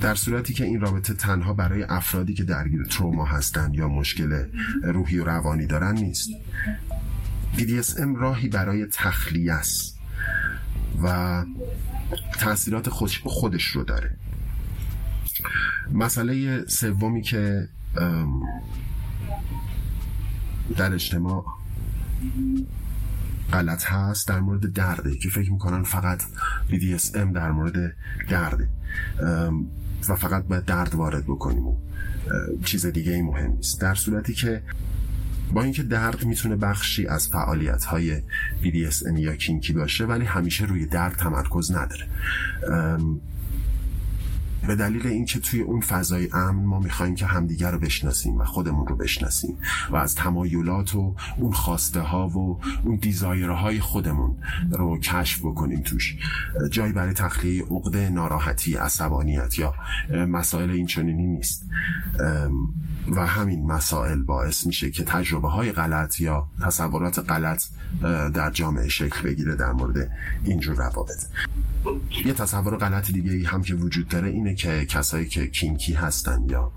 در 0.00 0.14
صورتی 0.14 0.54
که 0.54 0.64
این 0.64 0.80
رابطه 0.80 1.14
تنها 1.14 1.52
برای 1.52 1.82
افرادی 1.82 2.34
که 2.34 2.44
درگیر 2.44 2.84
تروما 2.84 3.24
هستند 3.24 3.74
یا 3.74 3.88
مشکل 3.88 4.44
روحی 4.82 5.18
و 5.18 5.24
روانی 5.24 5.66
دارن 5.66 5.94
نیست. 5.94 6.30
BDSM 7.56 8.16
راهی 8.16 8.48
برای 8.48 8.86
تخلیه 8.86 9.52
است 9.52 9.98
و 11.02 11.44
تاثیرات 12.40 12.88
خودش, 12.88 13.22
خودش 13.24 13.66
رو 13.66 13.84
داره. 13.84 14.16
مسئله 15.92 16.64
سومی 16.66 17.22
که 17.22 17.68
در 20.76 20.94
اجتماع 20.94 21.44
غلط 23.52 23.84
هست 23.84 24.28
در 24.28 24.40
مورد 24.40 24.72
درده 24.72 25.16
که 25.16 25.28
فکر 25.28 25.52
می‌کنن 25.52 25.82
فقط 25.82 26.22
BDSM 26.70 27.34
در 27.34 27.50
مورد 27.50 27.96
درده. 28.28 28.68
و 30.08 30.16
فقط 30.16 30.44
باید 30.44 30.64
درد 30.64 30.94
وارد 30.94 31.24
بکنیم 31.24 31.66
و 31.66 31.76
چیز 32.64 32.86
دیگه 32.86 33.12
ای 33.12 33.22
مهم 33.22 33.50
نیست. 33.50 33.80
در 33.80 33.94
صورتی 33.94 34.34
که 34.34 34.62
با 35.52 35.62
اینکه 35.62 35.82
درد 35.82 36.24
می‌تونه 36.24 36.56
بخشی 36.56 37.06
از 37.06 37.28
فعالیت 37.28 37.84
های 37.84 38.22
BDSM 38.62 39.18
یا 39.18 39.36
کینکی 39.36 39.72
باشه 39.72 40.04
ولی 40.04 40.24
همیشه 40.24 40.64
روی 40.64 40.86
درد 40.86 41.12
تمرکز 41.16 41.72
نداره. 41.72 42.06
به 44.66 44.76
دلیل 44.76 45.06
اینکه 45.06 45.40
توی 45.40 45.60
اون 45.60 45.80
فضای 45.80 46.28
امن 46.32 46.64
ما 46.64 46.80
می‌خوایم 46.80 47.14
که 47.14 47.26
همدیگر 47.26 47.70
رو 47.70 47.78
بشناسیم 47.78 48.38
و 48.38 48.44
خودمون 48.44 48.86
رو 48.86 48.96
بشناسیم 48.96 49.56
و 49.90 49.96
از 49.96 50.14
تمایلات 50.14 50.94
و 50.94 51.14
اون 51.36 51.52
خواسته 51.52 52.00
ها 52.00 52.28
و 52.28 52.60
اون 52.84 52.96
دیزایرهای 52.96 53.80
خودمون 53.80 54.36
رو 54.70 54.98
کشف 54.98 55.40
بکنیم 55.40 55.80
توش. 55.80 56.16
جایی 56.70 56.92
برای 56.92 57.14
تخلیه 57.14 57.64
عقده 57.64 58.08
ناراحتی 58.08 58.74
عصبانیت 58.74 59.58
یا 59.58 59.74
مسائل 60.10 60.70
این 60.70 60.86
چنینی 60.86 61.26
نیست 61.26 61.66
و 63.16 63.26
همین 63.26 63.66
مسائل 63.66 64.22
باعث 64.22 64.66
میشه 64.66 64.90
که 64.90 65.04
تجربه 65.04 65.48
های 65.48 65.72
غلط 65.72 66.20
یا 66.20 66.48
تصورات 66.62 67.18
غلط 67.18 67.64
در 68.34 68.50
جامعه 68.50 68.88
شکل 68.88 69.22
بگیره 69.22 69.56
در 69.56 69.72
مورد 69.72 70.10
اینجور 70.44 70.76
روابط. 70.76 71.26
یه 72.26 72.32
تصور 72.32 72.76
غلط 72.76 73.10
دیگه 73.10 73.32
ای 73.32 73.44
هم 73.44 73.62
که 73.62 73.74
وجود 73.74 74.08
داره 74.08 74.28
اینه 74.28 74.49
که 74.54 74.86
کسایی 74.86 75.28
که 75.28 75.46
کینکی 75.46 75.92
هستن 75.92 76.46
یا 76.48 76.72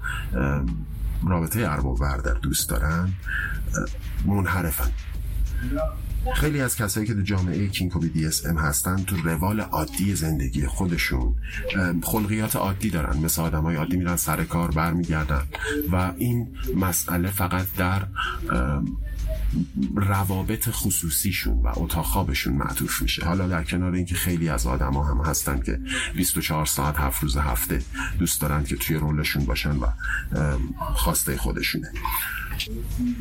رابطه 1.28 1.72
ارباب 1.72 2.00
بردر 2.00 2.34
دوست 2.34 2.70
دارن 2.70 3.14
منحرفن. 4.26 4.92
خیلی 6.36 6.62
از 6.62 6.76
کسایی 6.76 7.08
که 7.08 7.14
در 7.14 7.22
جامعه 7.22 7.68
کینکو 7.68 8.00
بی 8.00 8.10
دی 8.10 8.26
اس 8.26 8.46
ام 8.46 8.58
هستن 8.58 8.96
تو 8.96 9.16
روال 9.24 9.60
عادی 9.60 10.16
زندگی 10.16 10.68
خودشون 10.68 11.36
خلقیات 12.04 12.56
عادی 12.56 12.90
دارن. 12.90 13.18
مثل 13.18 13.42
آدم 13.42 13.62
های 13.62 13.76
عادی 13.76 13.98
میرن 13.98 14.16
سر 14.16 14.44
کار 14.44 14.72
برمیگردن. 14.72 15.44
و 15.92 16.14
این 16.18 16.48
مسئله 16.76 17.32
فقط 17.32 17.66
در 17.78 18.02
روابط 19.96 20.70
خصوصیشون 20.70 21.62
و 21.62 21.72
اتاق 21.76 22.06
خوابشون 22.06 22.54
معطوف 22.54 23.02
میشه. 23.02 23.26
حالا 23.26 23.48
در 23.48 23.64
کنار 23.64 23.94
اینکه 23.94 24.16
خیلی 24.16 24.50
از 24.50 24.68
آدما 24.68 25.04
هم 25.04 25.18
هستن 25.18 25.60
که 25.62 25.80
24 26.16 26.66
ساعت 26.66 26.98
هفت 26.98 27.24
روز 27.24 27.38
هفته 27.38 27.82
دوست 28.20 28.42
دارن 28.42 28.64
که 28.64 28.76
توی 28.76 28.96
رولشون 28.96 29.46
باشن 29.46 29.76
و 29.76 29.86
خواسته 30.96 31.38
خودشونه. 31.38 31.92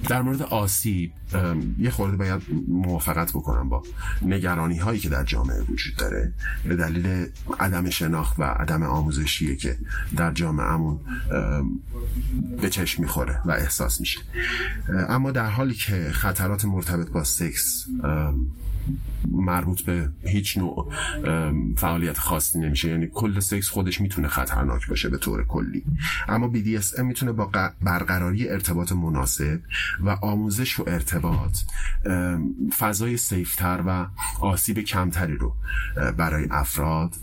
در 0.08 0.22
مورد 0.22 0.42
آسیب 0.42 1.12
یه 1.78 1.90
خورده 1.90 2.16
باید 2.16 2.42
موافقت 2.68 3.30
بکنم 3.30 3.68
با 3.68 3.82
نگرانی 4.22 4.78
هایی 4.78 5.00
که 5.00 5.08
در 5.08 5.24
جامعه 5.24 5.62
وجود 5.62 5.96
داره 5.96 6.32
به 6.64 6.76
دلیل 6.76 7.26
عدم 7.60 7.90
شناخت 7.90 8.38
و 8.38 8.42
عدم 8.42 8.82
آموزشیه 8.82 9.56
که 9.56 9.78
در 10.16 10.32
جامعهمون 10.32 11.00
به 12.60 12.70
چشم 12.70 13.02
می‌خوره 13.02 13.40
و 13.44 13.50
احساس 13.50 14.00
میشه. 14.00 14.20
اما 15.08 15.30
در 15.30 15.50
حالی 15.50 15.74
که 15.74 16.10
خطرات 16.12 16.64
مرتبط 16.64 17.10
با 17.10 17.24
سکس 17.24 17.86
مربوط 19.30 19.82
به 19.82 20.08
هیچ 20.24 20.58
نوع 20.58 20.92
فعالیت 21.76 22.18
خاصی 22.18 22.58
نمیشه. 22.58 22.88
یعنی 22.88 23.06
کل 23.06 23.40
سکس 23.40 23.68
خودش 23.68 24.00
می‌تونه 24.00 24.28
خطرناک 24.28 24.88
باشه 24.88 25.08
به 25.08 25.18
طور 25.18 25.44
کلی. 25.44 25.84
اما 26.28 26.52
BDSM 26.54 27.00
می‌تونه 27.00 27.32
با 27.32 27.50
برقراری 27.82 28.48
ارتباط 28.48 28.92
مناسب 28.92 29.60
و 30.00 30.10
آموزش 30.10 30.80
و 30.80 30.84
ارتباط 30.86 31.56
فضای 32.78 33.16
سیفتر 33.16 33.82
و 33.86 34.06
آسیب 34.40 34.78
کمتری 34.78 35.36
رو 35.36 35.54
برای 36.16 36.46
افراد 36.50 37.14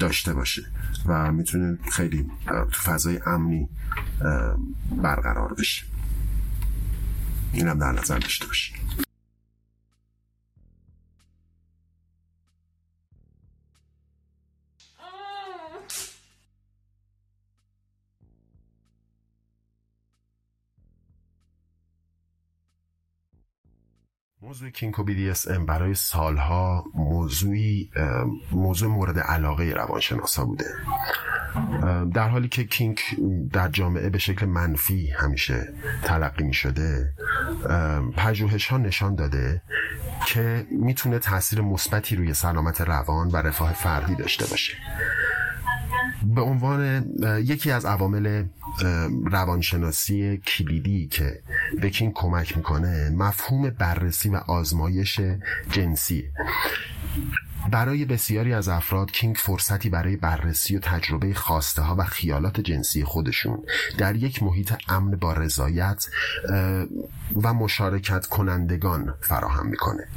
داشته 0.00 0.34
باشه 0.34 0.62
و 1.06 1.32
می‌تونه 1.32 1.78
خیلی 1.92 2.26
تو 2.46 2.80
فضای 2.80 3.20
امنی 3.26 3.68
برقرار 5.02 5.54
بشه. 5.54 5.84
اینم 7.52 7.78
در 7.78 7.92
نظر 7.92 8.18
داشته 8.18 8.46
باشید 8.46 8.76
موضوع 24.54 24.70
کینکو 24.70 25.04
بی 25.04 25.14
دی 25.14 25.30
اس 25.30 25.48
ام 25.48 25.66
برای 25.66 25.94
سالها 25.94 26.84
موضوعی 26.94 27.90
موضوع 28.52 28.88
مورد 28.88 29.18
علاقه 29.18 29.64
روانشناسا 29.64 30.44
بوده. 30.44 30.64
در 32.14 32.28
حالی 32.28 32.48
که 32.48 32.64
کینک 32.64 33.00
در 33.52 33.68
جامعه 33.68 34.10
به 34.10 34.18
شکل 34.18 34.46
منفی 34.46 35.10
همیشه 35.10 35.74
تلقی 36.02 36.44
می 36.44 36.52
شده 36.52 37.14
پژوهش 38.16 38.66
ها 38.66 38.78
نشان 38.78 39.14
داده 39.14 39.62
که 40.26 40.66
می‌تونه 40.70 41.18
تاثیر 41.18 41.60
مثبتی 41.60 42.16
روی 42.16 42.34
سلامت 42.34 42.80
روان 42.80 43.28
و 43.28 43.36
رفاه 43.36 43.72
فردی 43.72 44.14
داشته 44.14 44.46
باشه. 44.46 44.74
به 46.22 46.40
عنوان 46.40 47.06
یکی 47.44 47.70
از 47.70 47.84
عوامل 47.84 48.44
روانشناسی 49.24 50.36
کلیدی 50.36 51.06
که 51.06 51.42
به 51.80 51.90
کین 51.90 52.12
کمک 52.12 52.56
می‌کنه 52.56 53.10
مفهوم 53.10 53.70
بررسی 53.70 54.28
و 54.28 54.36
آزمایش 54.36 55.20
جنسی. 55.70 56.24
برای 57.72 58.04
بسیاری 58.04 58.54
از 58.54 58.68
افراد 58.68 59.10
کینگ 59.10 59.36
فرصتی 59.36 59.88
برای 59.88 60.16
بررسی 60.16 60.76
و 60.76 60.80
تجربه 60.80 61.34
خواسته 61.34 61.82
ها 61.82 61.96
و 61.98 62.04
خیالات 62.04 62.60
جنسی 62.60 63.04
خودشون. 63.04 63.62
در 63.98 64.16
یک 64.16 64.42
محیط 64.42 64.72
امن 64.88 65.16
با 65.16 65.32
رضایت 65.32 66.06
و 67.42 67.54
مشارکت 67.54 68.26
کنندگان 68.26 69.14
فراهم 69.20 69.66
می‌کنه. 69.66 70.08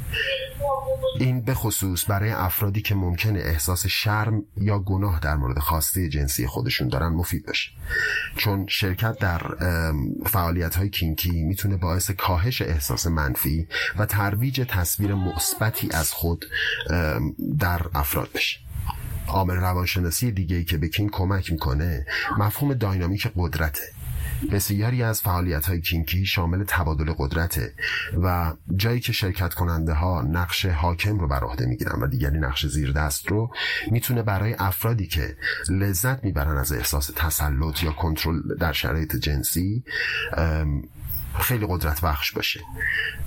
این 1.18 1.40
به 1.40 1.54
خصوص 1.54 2.10
برای 2.10 2.30
افرادی 2.30 2.82
که 2.82 2.94
ممکنه 2.94 3.38
احساس 3.38 3.86
شرم 3.86 4.42
یا 4.56 4.78
گناه 4.78 5.20
در 5.20 5.36
مورد 5.36 5.58
خواسته 5.58 6.08
جنسی 6.08 6.46
خودشون 6.46 6.88
دارن 6.88 7.08
مفید 7.08 7.46
باشه. 7.46 7.70
چون 8.36 8.66
شرکت 8.68 9.18
در 9.18 9.42
فعالیت 10.26 10.74
های 10.74 10.88
کینکی 10.88 11.42
می‌تونه 11.42 11.76
باعث 11.76 12.10
کاهش 12.10 12.62
احساس 12.62 13.06
منفی 13.06 13.68
و 13.98 14.06
ترویج 14.06 14.66
تصویر 14.68 15.14
مثبتی 15.14 15.88
از 15.92 16.12
خود 16.12 16.44
در 17.58 17.80
افراد 17.94 18.28
بشه. 18.34 18.58
عامل 19.28 19.54
روانشناسی 19.54 20.32
دیگه 20.32 20.56
ای 20.56 20.64
که 20.64 20.78
به 20.78 20.88
کینگ 20.88 21.10
کمک 21.10 21.52
می‌کنه 21.52 22.06
مفهوم 22.38 22.74
داینامیک 22.74 23.28
قدرته. 23.36 23.82
بسیاری 24.52 25.02
از 25.02 25.20
فعالیت 25.20 25.66
های 25.66 25.80
کینکی 25.80 26.26
شامل 26.26 26.64
تبادل 26.68 27.12
قدرته 27.18 27.72
و 28.22 28.52
جایی 28.76 29.00
که 29.00 29.12
شرکت 29.12 29.54
کننده 29.54 29.92
ها 29.92 30.22
نقش 30.22 30.66
حاکم 30.66 31.18
رو 31.18 31.28
بر 31.28 31.40
عهده 31.44 31.66
می‌گیرن 31.66 32.02
و 32.02 32.06
دیگری 32.06 32.38
نقش 32.38 32.66
زیر 32.66 32.92
دست 32.92 33.28
رو 33.28 33.50
می‌تونه 33.90 34.22
برای 34.22 34.54
افرادی 34.58 35.06
که 35.06 35.36
لذت 35.70 36.24
می‌برن 36.24 36.56
از 36.56 36.72
احساس 36.72 37.10
تسلط 37.16 37.82
یا 37.82 37.92
کنترل 37.92 38.56
در 38.60 38.72
شرایط 38.72 39.16
جنسی 39.16 39.84
خیلی 41.40 41.66
قدرت 41.68 42.00
بخش 42.00 42.32
باشه. 42.32 42.60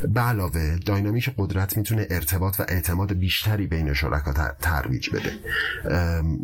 به 0.07 0.21
علاوه 0.21 0.75
داینامیک 0.75 1.33
قدرت 1.37 1.77
می‌تونه 1.77 2.07
ارتباط 2.09 2.59
و 2.59 2.65
اعتماد 2.67 3.13
بیشتری 3.13 3.67
بین 3.67 3.93
شرکا 3.93 4.33
ترویج 4.61 5.09
بده. 5.09 5.33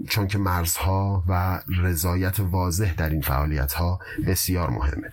چون 0.10 0.28
که 0.28 0.38
مرزها 0.38 1.24
و 1.28 1.62
رضایت 1.82 2.40
واضح 2.40 2.94
در 2.94 3.10
این 3.10 3.22
فعالیت 3.22 3.74
ها 3.74 4.00
بسیار 4.28 4.70
مهمه. 4.70 5.12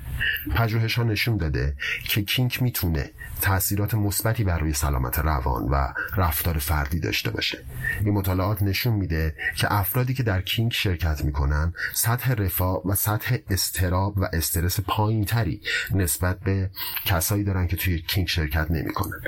پژوهش 0.57 0.95
ها 0.99 1.05
نشون 1.05 1.37
داده 1.37 1.77
که 2.05 2.23
کینک 2.23 2.63
می‌تونه 2.63 3.11
تاثیرات 3.41 3.95
مثبتی 3.95 4.45
بر 4.45 4.59
روی 4.59 4.73
سلامت 4.73 5.19
روان 5.19 5.63
و 5.63 5.89
رفتار 6.17 6.59
فردی 6.59 7.01
داشته 7.01 7.31
باشه. 7.31 7.59
این 8.05 8.15
مطالعات 8.15 8.63
نشون 8.63 8.95
میده 8.95 9.37
که 9.57 9.73
افرادی 9.73 10.15
که 10.15 10.23
در 10.23 10.41
کینک 10.41 10.75
شرکت 10.75 11.25
می‌کنن 11.25 11.73
سطح 11.95 12.33
رفاه 12.33 12.87
و 12.87 12.95
سطح 12.95 13.37
استراب 13.51 14.19
و 14.19 14.29
استرس 14.33 14.81
پایینتری 14.81 15.61
نسبت 15.91 16.44
به 16.45 16.71
کسایی 17.05 17.45
دارن 17.45 17.67
که 17.67 17.77
توی 17.77 17.99
کینک 17.99 18.29
شرکت 18.29 18.71
نمی‌کنن. 18.71 19.21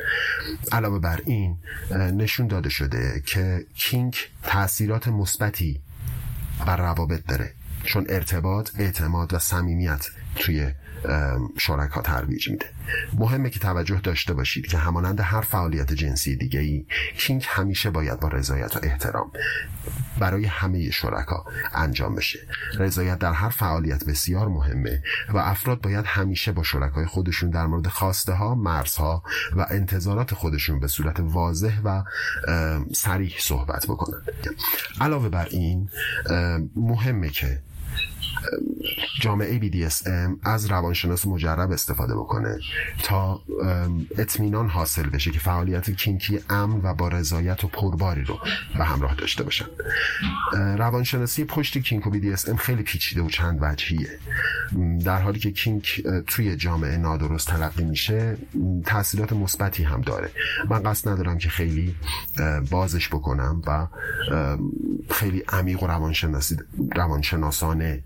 علاوه 0.72 0.98
بر 0.98 1.20
این 1.26 1.56
نشون 1.90 2.46
داده 2.46 2.68
شده 2.68 3.22
که 3.26 3.66
کینک 3.74 4.30
تاثیرات 4.42 5.08
مثبتی 5.08 5.80
بر 6.66 6.76
روابط 6.76 7.26
داره. 7.26 7.52
چون 7.84 8.06
ارتباط 8.08 8.70
اعتماد 8.78 9.34
و 9.34 9.38
صمیمیت 9.38 10.06
توی 10.36 10.72
شرکا 11.58 12.02
ترویج 12.02 12.50
میده. 12.50 12.66
مهمه 13.12 13.50
که 13.50 13.58
توجه 13.58 14.00
داشته 14.00 14.34
باشید 14.34 14.66
که 14.66 14.78
همانند 14.78 15.20
هر 15.20 15.40
فعالیت 15.40 15.92
جنسی 15.92 16.36
دیگه 16.36 16.60
ای 16.60 16.86
کینگ 17.18 17.44
همیشه 17.48 17.90
باید 17.90 18.20
با 18.20 18.28
رضایت 18.28 18.76
و 18.76 18.80
احترام 18.82 19.30
برای 20.18 20.44
همه 20.44 20.90
شرکا 20.90 21.44
انجام 21.74 22.14
بشه. 22.14 22.38
رضایت 22.78 23.18
در 23.18 23.32
هر 23.32 23.48
فعالیت 23.48 24.04
بسیار 24.04 24.48
مهمه 24.48 25.02
و 25.28 25.38
افراد 25.38 25.80
باید 25.80 26.04
همیشه 26.06 26.52
با 26.52 26.62
شرکای 26.62 27.06
خودشون 27.06 27.50
در 27.50 27.66
مورد 27.66 27.86
خواسته 27.86 28.32
ها 28.32 28.54
مرزها 28.54 29.22
و 29.56 29.66
انتظارات 29.70 30.34
خودشون 30.34 30.80
به 30.80 30.86
صورت 30.86 31.20
واضح 31.20 31.80
و 31.84 32.02
سریح 32.92 33.34
صحبت 33.38 33.86
بکنن. 33.86 34.22
علاوه 35.00 35.28
بر 35.28 35.46
این 35.50 35.88
مهمه 36.76 37.28
که 37.28 37.58
جامعه 39.20 39.60
BDSM 39.60 40.36
از 40.42 40.66
روانشناس 40.66 41.26
مجرب 41.26 41.70
استفاده 41.70 42.14
بکنه 42.14 42.58
تا 43.02 43.40
اطمینان 44.18 44.68
حاصل 44.68 45.08
بشه 45.08 45.30
که 45.30 45.38
فعالیت 45.38 45.90
کینکی 45.90 46.40
امن 46.50 46.80
و 46.82 46.94
با 46.94 47.08
رضایت 47.08 47.64
و 47.64 47.68
پرباری 47.68 48.24
رو 48.24 48.38
به 48.78 48.84
همراه 48.84 49.14
داشته 49.14 49.44
باشن. 49.44 49.66
روانشناسی 50.78 51.44
پشت 51.44 51.78
کینک 51.78 52.06
و 52.06 52.10
BDSM 52.10 52.56
خیلی 52.56 52.82
پیچیده 52.82 53.22
و 53.22 53.28
چند 53.28 53.58
وجهیه. 53.62 54.18
در 55.04 55.20
حالی 55.20 55.38
که 55.38 55.50
کینک 55.50 56.02
توی 56.26 56.56
جامعه 56.56 56.96
نادرست 56.96 57.48
تلقی 57.48 57.84
میشه 57.84 58.36
تاثیرات 58.84 59.32
مثبتی 59.32 59.82
هم 59.82 60.00
داره. 60.00 60.30
من 60.70 60.82
قصد 60.82 61.08
ندارم 61.08 61.38
که 61.38 61.48
خیلی 61.48 61.94
بازش 62.70 63.08
بکنم 63.08 63.62
و 63.66 63.86
خیلی 65.10 65.44
عمیق 65.48 65.82
و 65.82 65.86
روانشناسی 65.86 66.56
روانشناسانه 66.96 68.02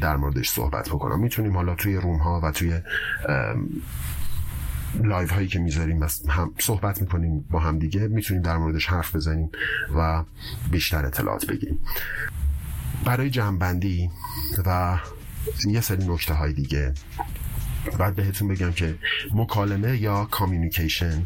در 0.00 0.16
موردش 0.16 0.50
صحبت 0.50 0.88
بکنم. 0.88 1.20
می‌تونیم 1.20 1.56
حالا 1.56 1.74
توی 1.74 1.96
room 1.96 2.18
ها 2.18 2.40
و 2.44 2.50
توی 2.50 2.80
live 5.02 5.30
هایی 5.30 5.48
که 5.48 5.58
می‌ذاریم 5.58 6.02
هم 6.28 6.54
صحبت 6.58 7.00
می‌کنیم 7.00 7.44
با 7.50 7.58
هم 7.58 7.78
دیگه 7.78 8.08
می‌تونیم 8.08 8.42
در 8.42 8.56
موردش 8.56 8.86
حرف 8.86 9.16
بزنیم 9.16 9.50
و 9.96 10.24
بیشتر 10.70 11.06
اطلاعات 11.06 11.46
بگیریم. 11.46 11.78
برای 13.04 13.30
جمعبندی 13.30 14.10
و 14.66 14.98
یه 15.66 15.80
سری 15.80 16.08
نکته 16.08 16.34
های 16.34 16.52
دیگه 16.52 16.94
بعد 17.96 18.14
بهتون 18.14 18.48
بگم 18.48 18.72
که 18.72 18.94
مکالمه 19.34 19.98
یا 19.98 20.24
communication 20.24 21.22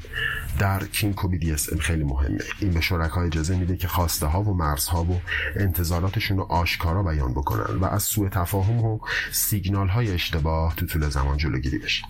در 0.59 0.85
کینکو 0.85 1.29
دی 1.29 1.57
خیلی 1.57 2.05
مهمه. 2.05 2.38
این 2.61 2.70
به 2.70 2.81
شرکا 2.81 3.22
اجازه 3.22 3.57
میده 3.57 3.77
که 3.77 3.88
خواسته 3.88 4.27
ها 4.27 4.42
و 4.42 4.55
مرزها 4.55 5.05
و 5.05 5.20
انتظاراتشون 5.57 6.37
رو 6.37 6.42
آشکارا 6.42 7.03
بیان 7.03 7.33
بکنن 7.33 7.79
و 7.79 7.85
از 7.85 8.03
سوء 8.03 8.29
تفاهم 8.29 8.85
و 8.85 8.98
سیگنال 9.33 9.88
های 9.88 10.11
اشتباه 10.11 10.77
تو 10.77 10.87
طول 10.87 11.09
زمان 11.09 11.37
جلوگیری 11.37 11.79
بشه. 11.79 12.05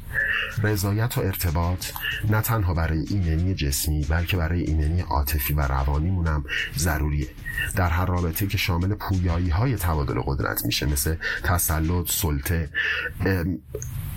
رضایت 0.62 1.18
و 1.18 1.20
ارتباط 1.20 1.86
نه 2.30 2.40
تنها 2.40 2.74
برای 2.74 3.04
ایمنی 3.10 3.54
جسمی 3.54 4.04
بلکه 4.04 4.36
برای 4.36 4.60
ایمنی 4.60 5.00
عاطفی 5.00 5.54
و 5.54 5.60
روانیمون 5.60 6.26
هم 6.26 6.44
ضروریه. 6.78 7.28
در 7.76 7.88
هر 7.88 8.06
رابطه 8.06 8.46
که 8.46 8.58
شامل 8.58 8.94
پویایی 8.94 9.48
های 9.48 9.76
تبادل 9.76 10.20
قدرت 10.20 10.64
میشه 10.64 10.86
مثل 10.86 11.16
تسلط 11.44 12.10
سلطه 12.10 12.68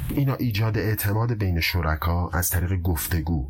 اینا 0.09 0.35
ایجاد 0.35 0.77
اعتماد 0.77 1.33
بین 1.33 1.59
شرکا 1.59 2.29
از 2.29 2.49
طریق 2.49 2.81
گفتگو 2.81 3.49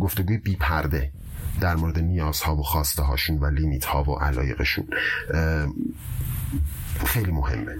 گفتگوی 0.00 0.38
بی 0.38 0.56
پرده 0.56 1.12
در 1.60 1.76
مورد 1.76 1.98
نیازها 1.98 2.56
و 2.56 2.62
خواسته 2.62 3.02
هاشون 3.02 3.38
و 3.38 3.46
لیمیت 3.46 3.84
ها 3.84 4.04
و 4.04 4.18
علایقشون. 4.18 4.88
خیلی 7.06 7.32
مهمه. 7.32 7.76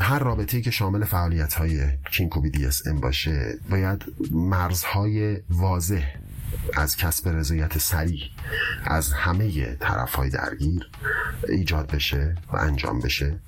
هر 0.00 0.18
رابطه 0.18 0.60
که 0.60 0.70
شامل 0.70 1.04
فعالیت 1.04 1.54
های 1.54 1.82
کینکو 2.10 2.40
بی 2.40 2.50
دی 2.50 2.68
باشه 3.00 3.58
باید 3.70 4.04
مرزهای 4.30 5.36
واضح 5.50 6.04
از 6.74 6.96
کسب 6.96 7.28
رضایت 7.28 7.78
سریع 7.78 8.22
از 8.84 9.12
همه 9.12 9.74
طرف 9.74 10.14
های 10.14 10.30
درگیر 10.30 10.90
ایجاد 11.48 11.90
بشه 11.90 12.34
و 12.52 12.56
انجام 12.56 13.00
بشه. 13.00 13.38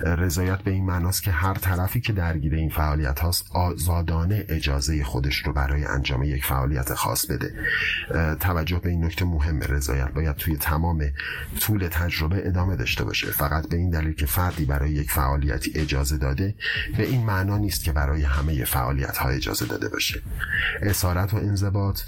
رضایت 0.00 0.58
به 0.58 0.70
این 0.70 0.84
معناست 0.84 1.22
که 1.22 1.30
هر 1.30 1.54
طرفی 1.54 2.00
که 2.00 2.12
درگیر 2.12 2.54
این 2.54 2.70
فعالیت 2.70 3.20
هاست 3.20 3.46
آزادانه 3.50 4.44
اجازه 4.48 5.04
خودش 5.04 5.36
رو 5.36 5.52
برای 5.52 5.84
انجام 5.84 6.22
یک 6.22 6.44
فعالیت 6.44 6.94
خاص 6.94 7.26
بده. 7.26 7.54
توجه 8.40 8.78
به 8.78 8.90
این 8.90 9.04
نکته 9.04 9.24
مهمه 9.24 9.66
رضایت 9.66 10.08
باید 10.08 10.36
توی 10.36 10.56
تمام 10.56 11.04
طول 11.60 11.88
تجربه 11.88 12.48
ادامه 12.48 12.76
داشته 12.76 13.04
باشه. 13.04 13.26
فقط 13.26 13.68
به 13.68 13.76
این 13.76 13.90
دلیل 13.90 14.12
که 14.12 14.26
فردی 14.26 14.64
برای 14.64 14.90
یک 14.90 15.10
فعالیتی 15.10 15.72
اجازه 15.74 16.18
داده 16.18 16.54
به 16.96 17.06
این 17.06 17.24
معنا 17.24 17.58
نیست 17.58 17.84
که 17.84 17.92
برای 17.92 18.22
همه 18.22 18.64
فعالیت 18.64 19.16
ها 19.16 19.28
اجازه 19.28 19.66
داده 19.66 19.88
باشه. 19.88 20.22
اسارت 20.82 21.34
و 21.34 21.36
انضباط 21.36 22.00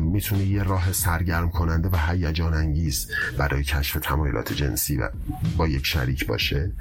می‌تونه 0.00 0.44
یه 0.44 0.62
راه 0.62 0.92
سرگرم 0.92 1.50
کننده 1.50 1.88
و 1.88 1.96
هیجان 1.96 2.54
انگیز 2.54 3.08
برای 3.38 3.64
کشف 3.64 3.98
تمایلات 4.02 4.52
جنسی 4.52 4.96
و 4.96 5.08
با 5.56 5.68
یک 5.68 5.86
شریک 5.86 6.26
باشه. 6.26 6.72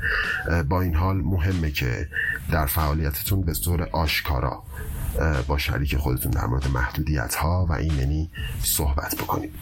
با 0.70 0.82
این 0.82 0.96
حال 0.96 1.17
مهمه 1.17 1.72
که 1.72 2.08
در 2.52 2.65
فعالیتتون 2.65 3.41
به 3.41 3.54
طور 3.54 3.88
آشکارا 3.91 4.63
با 5.48 5.58
شریک 5.58 5.98
خودتون 5.98 6.32
در 6.32 6.46
مورد 6.46 6.67
محدودیت 6.67 7.36
ها 7.36 7.65
و 7.70 7.74
ایمنی 7.74 8.30
صحبت 8.63 9.15
بکنید. 9.15 9.54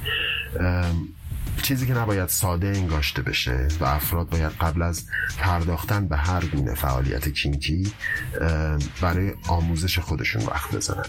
چیزی 1.62 1.88
که 1.88 1.94
نباید 1.94 2.30
ساده 2.30 2.68
انگاشته 2.68 3.22
بشه 3.22 3.68
و 3.80 3.86
افراد 3.86 4.30
باید 4.30 4.52
قبل 4.52 4.82
از 4.82 5.06
پرداختن 5.38 6.08
به 6.08 6.18
هر 6.18 6.46
گونه 6.46 6.76
فعالیت 6.76 7.30
کینکی 7.30 7.94
برای 9.02 9.34
آموزش 9.48 10.00
خودشون 10.00 10.46
وقت 10.46 10.76
بذارن 10.76 11.06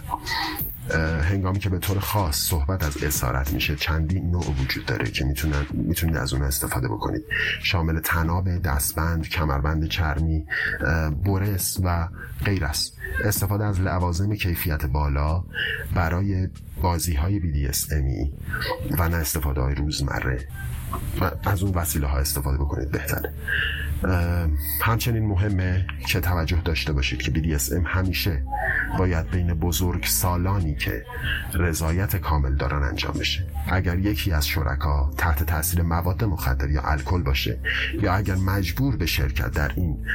هنگامی 1.22 1.58
که 1.58 1.68
به 1.68 1.78
طور 1.78 1.98
خاص 1.98 2.36
صحبت 2.36 2.84
از 2.84 3.04
اسارت 3.04 3.52
میشه 3.52 3.76
چندین 3.76 4.30
نوع 4.30 4.54
وجود 4.60 4.86
داره 4.86 5.10
که 5.10 5.24
می‌تونن 5.24 5.66
می‌تونید 5.72 6.16
از 6.16 6.32
اون 6.32 6.42
استفاده 6.42 6.88
بکنید. 6.88 7.22
شامل 7.62 8.00
تناب 8.00 8.62
دستبند 8.62 9.28
کمربند 9.28 9.88
چرمی 9.88 10.46
برس 11.24 11.78
و 11.84 12.08
غیر 12.44 12.64
است 12.64 12.99
استفاده 13.24 13.64
از 13.64 13.80
لوازم 13.80 14.34
کیفیت 14.34 14.86
بالا 14.86 15.44
برای 15.94 16.48
بازی 16.82 17.14
های 17.14 17.40
BDSMی 17.40 18.30
و 18.98 19.08
نه 19.08 19.16
استفاده 19.16 19.60
های 19.60 19.74
روزمره. 19.74 20.48
از 21.44 21.62
اون 21.62 21.72
وسیله 21.74 22.06
ها 22.06 22.18
استفاده 22.18 22.58
بکنید 22.58 22.90
بهتره. 22.90 23.32
همچنین 24.82 25.26
مهمه 25.26 25.86
که 26.06 26.20
توجه 26.20 26.60
داشته 26.64 26.92
باشید 26.92 27.22
که 27.22 27.32
BDSM 27.32 27.86
همیشه 27.86 28.42
باید 28.98 29.30
بین 29.30 29.54
بزرگ 29.54 30.04
سالانی 30.04 30.74
که 30.74 31.04
رضایت 31.54 32.16
کامل 32.16 32.54
دارن 32.56 32.82
انجام 32.82 33.12
بشه. 33.12 33.46
اگر 33.68 33.98
یکی 33.98 34.32
از 34.32 34.46
شرکا 34.46 35.10
تحت 35.18 35.42
تاثیر 35.42 35.82
مواد 35.82 36.24
مخدر 36.24 36.70
یا 36.70 36.82
الکل 36.82 37.22
باشه 37.22 37.58
یا 38.02 38.14
اگر 38.14 38.34
مجبور 38.34 38.96
به 38.96 39.06
شرکت 39.06 39.50
در 39.50 39.72
این 39.76 40.06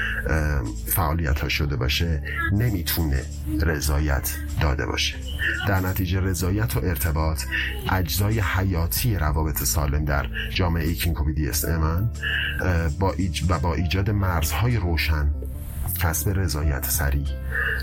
فعالیت 0.88 1.40
ها 1.40 1.50
شده 1.50 1.76
باشه 1.76 2.24
نمی‌تونه 2.52 3.22
رضایت 3.62 4.36
داده 4.62 4.86
باشه. 4.86 5.16
در 5.68 5.80
نتیجه 5.80 6.20
رضایت 6.20 6.78
و 6.78 6.80
ارتباط 6.80 7.44
اجزای 7.92 8.40
حیاتی 8.40 9.16
روابط 9.16 9.64
سالم 9.64 10.06
در 10.06 10.26
جامعه 10.50 10.94
کینکوبی 10.94 11.34
دی 11.34 11.52
با 13.00 13.14
ایج 13.18 13.44
و 13.50 13.60
با 13.60 13.75
ایجاد 13.76 14.10
مرزهای 14.10 14.78
روشن 14.78 15.32
کسب 16.00 16.40
رضایت 16.40 16.86
سریع 16.86 17.28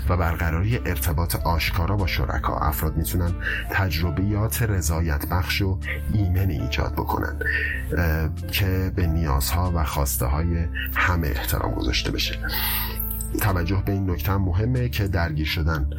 و 0.09 0.17
برقراری 0.17 0.77
ارتباط 0.77 1.35
آشکارا 1.35 1.95
با 1.95 2.07
شرکا. 2.07 2.57
افراد 2.57 2.97
می‌تونن 2.97 3.31
تجربیات 3.71 4.61
رضایت 4.61 5.27
بخش 5.27 5.61
و 5.61 5.79
ایمنی 6.13 6.59
ایجاد 6.59 6.93
بکنن 6.93 7.39
که 8.51 8.91
به 8.95 9.07
نیازها 9.07 9.71
و 9.75 9.83
خواسته 9.83 10.25
های 10.25 10.65
همه 10.95 11.27
احترام 11.27 11.73
گذاشته 11.73 12.11
بشه. 12.11 12.39
توجه 13.41 13.83
به 13.85 13.91
این 13.91 14.09
نکته 14.09 14.37
مهمه 14.37 14.89
که 14.89 15.07
درگیر 15.07 15.47
شدن 15.47 15.89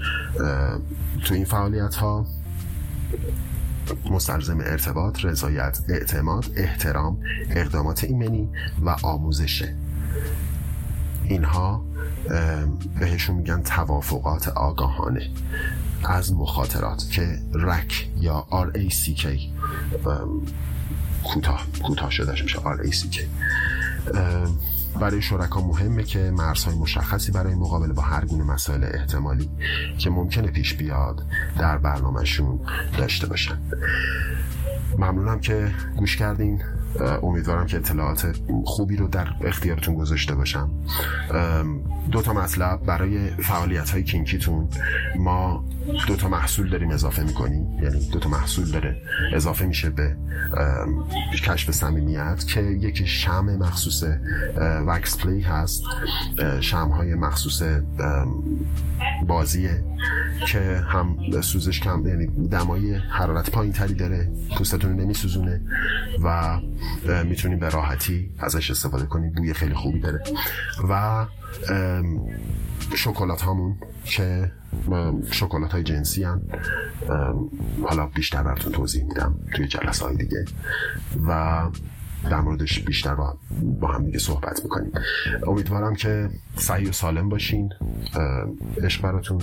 تو 1.24 1.34
این 1.34 1.44
فعالیت 1.44 1.94
ها 1.94 2.26
مستلزم 4.10 4.58
ارتباط، 4.60 5.24
رضایت، 5.24 5.78
اعتماد، 5.88 6.44
احترام، 6.56 7.18
اقدامات 7.50 8.04
ایمنی 8.04 8.48
و 8.82 8.96
آموزشه. 9.02 9.74
اینها 11.24 11.84
بهشون 13.00 13.36
میگن 13.36 13.62
توافقات 13.62 14.48
آگاهانه 14.48 15.30
از 16.04 16.32
مخاطرات 16.32 17.10
که 17.10 17.38
رک 17.54 18.08
یا 18.20 18.46
RACK 18.50 19.26
کوتاه 21.24 21.66
کوتاه 21.82 22.10
شدهش 22.10 22.42
میشه 22.42 22.58
RACK 22.58 23.20
برای 25.00 25.22
شرکا 25.22 25.60
مهمه 25.60 26.02
که 26.02 26.18
مرزهای 26.18 26.76
مشخصی 26.76 27.32
برای 27.32 27.54
مقابله 27.54 27.92
با 27.92 28.02
هر 28.02 28.24
گونه 28.24 28.44
مسائل 28.44 28.84
احتمالی 28.84 29.50
که 29.98 30.10
ممکنه 30.10 30.46
پیش 30.46 30.74
بیاد 30.74 31.22
در 31.58 31.78
برنامهشون 31.78 32.60
داشته 32.98 33.26
باشن. 33.26 33.58
ممنونم 34.98 35.40
که 35.40 35.74
گوش 35.96 36.16
کردین. 36.16 36.62
امیدوارم 37.00 37.66
که 37.66 37.76
اطلاعات 37.76 38.36
خوبی 38.64 38.96
رو 38.96 39.08
در 39.08 39.28
اختیارتون 39.44 39.94
گذاشته 39.94 40.34
باشم. 40.34 40.70
دو 42.10 42.22
تا 42.22 42.32
مطلب 42.32 42.82
برای 42.82 43.30
فعالیت 43.30 43.90
های 43.90 44.02
کینکیتون. 44.02 44.68
ما 45.18 45.64
دو 46.06 46.16
تا 46.16 46.28
محصول 46.28 46.70
داریم 46.70 46.90
اضافه 46.90 47.22
می‌کنیم. 47.22 47.82
یعنی 47.82 48.08
دو 48.12 48.18
تا 48.18 48.28
محصول 48.28 48.70
داره 48.70 49.02
اضافه 49.34 49.66
میشه 49.66 49.90
به 49.90 50.16
کشف 51.44 51.70
صمیمیت 51.70 52.46
که 52.46 52.60
یکی 52.60 53.06
شم 53.06 53.44
مخصوص 53.44 54.04
وکس 54.86 55.18
پلی 55.18 55.40
هست. 55.40 55.82
شم 56.60 56.88
های 56.88 57.14
مخصوص 57.14 57.62
بازیه 59.26 59.84
که 60.46 60.82
هم 60.88 61.16
سوزش 61.40 61.80
کم 61.80 62.06
یعنی 62.06 62.48
دمای 62.48 62.94
حرارت 62.94 63.50
پایین 63.50 63.72
تری 63.72 63.94
داره. 63.94 64.28
پوستتون 64.58 64.92
نمیسوزونه. 64.92 65.60
و 66.24 66.58
می‌تونیم 67.24 67.58
به 67.58 67.68
راحتی 67.68 68.30
ازش 68.38 68.70
استفاده 68.70 69.06
کنیم. 69.06 69.32
بوی 69.32 69.52
خیلی 69.54 69.74
خوبی 69.74 70.00
داره. 70.00 70.22
و 70.88 71.26
شکلات 72.96 73.40
هامون 73.42 73.76
که 74.04 74.52
شکلات 75.30 75.72
های 75.72 75.82
جنسی 75.82 76.24
هم 76.24 76.42
حالا 77.88 78.06
بیشتر 78.06 78.42
براتون 78.42 78.72
توضیح 78.72 79.04
میدم 79.04 79.34
توی 79.54 79.68
جلسه 79.68 80.04
های 80.04 80.16
دیگه. 80.16 80.44
و 81.28 81.62
در 82.30 82.40
موردش 82.40 82.80
بیشتر 82.80 83.14
با, 83.14 83.38
با 83.80 83.88
هم 83.88 84.04
دیگه 84.04 84.18
صحبت 84.18 84.60
می‌کنیم. 84.62 84.92
امیدوارم 85.46 85.94
که 85.94 86.30
صحیح 86.56 86.88
و 86.88 86.92
سالم 86.92 87.28
باشین 87.28 87.72
عشق 88.82 89.02
براتون. 89.02 89.42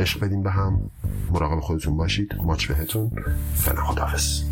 عشق 0.00 0.20
بدین 0.20 0.42
به 0.42 0.50
هم. 0.50 0.80
مراقب 1.30 1.60
خودتون 1.60 1.96
باشید. 1.96 2.34
ماچ 2.42 2.66
بهتون. 2.66 3.10
فعلا 3.54 3.84
خداحافظ. 3.84 4.42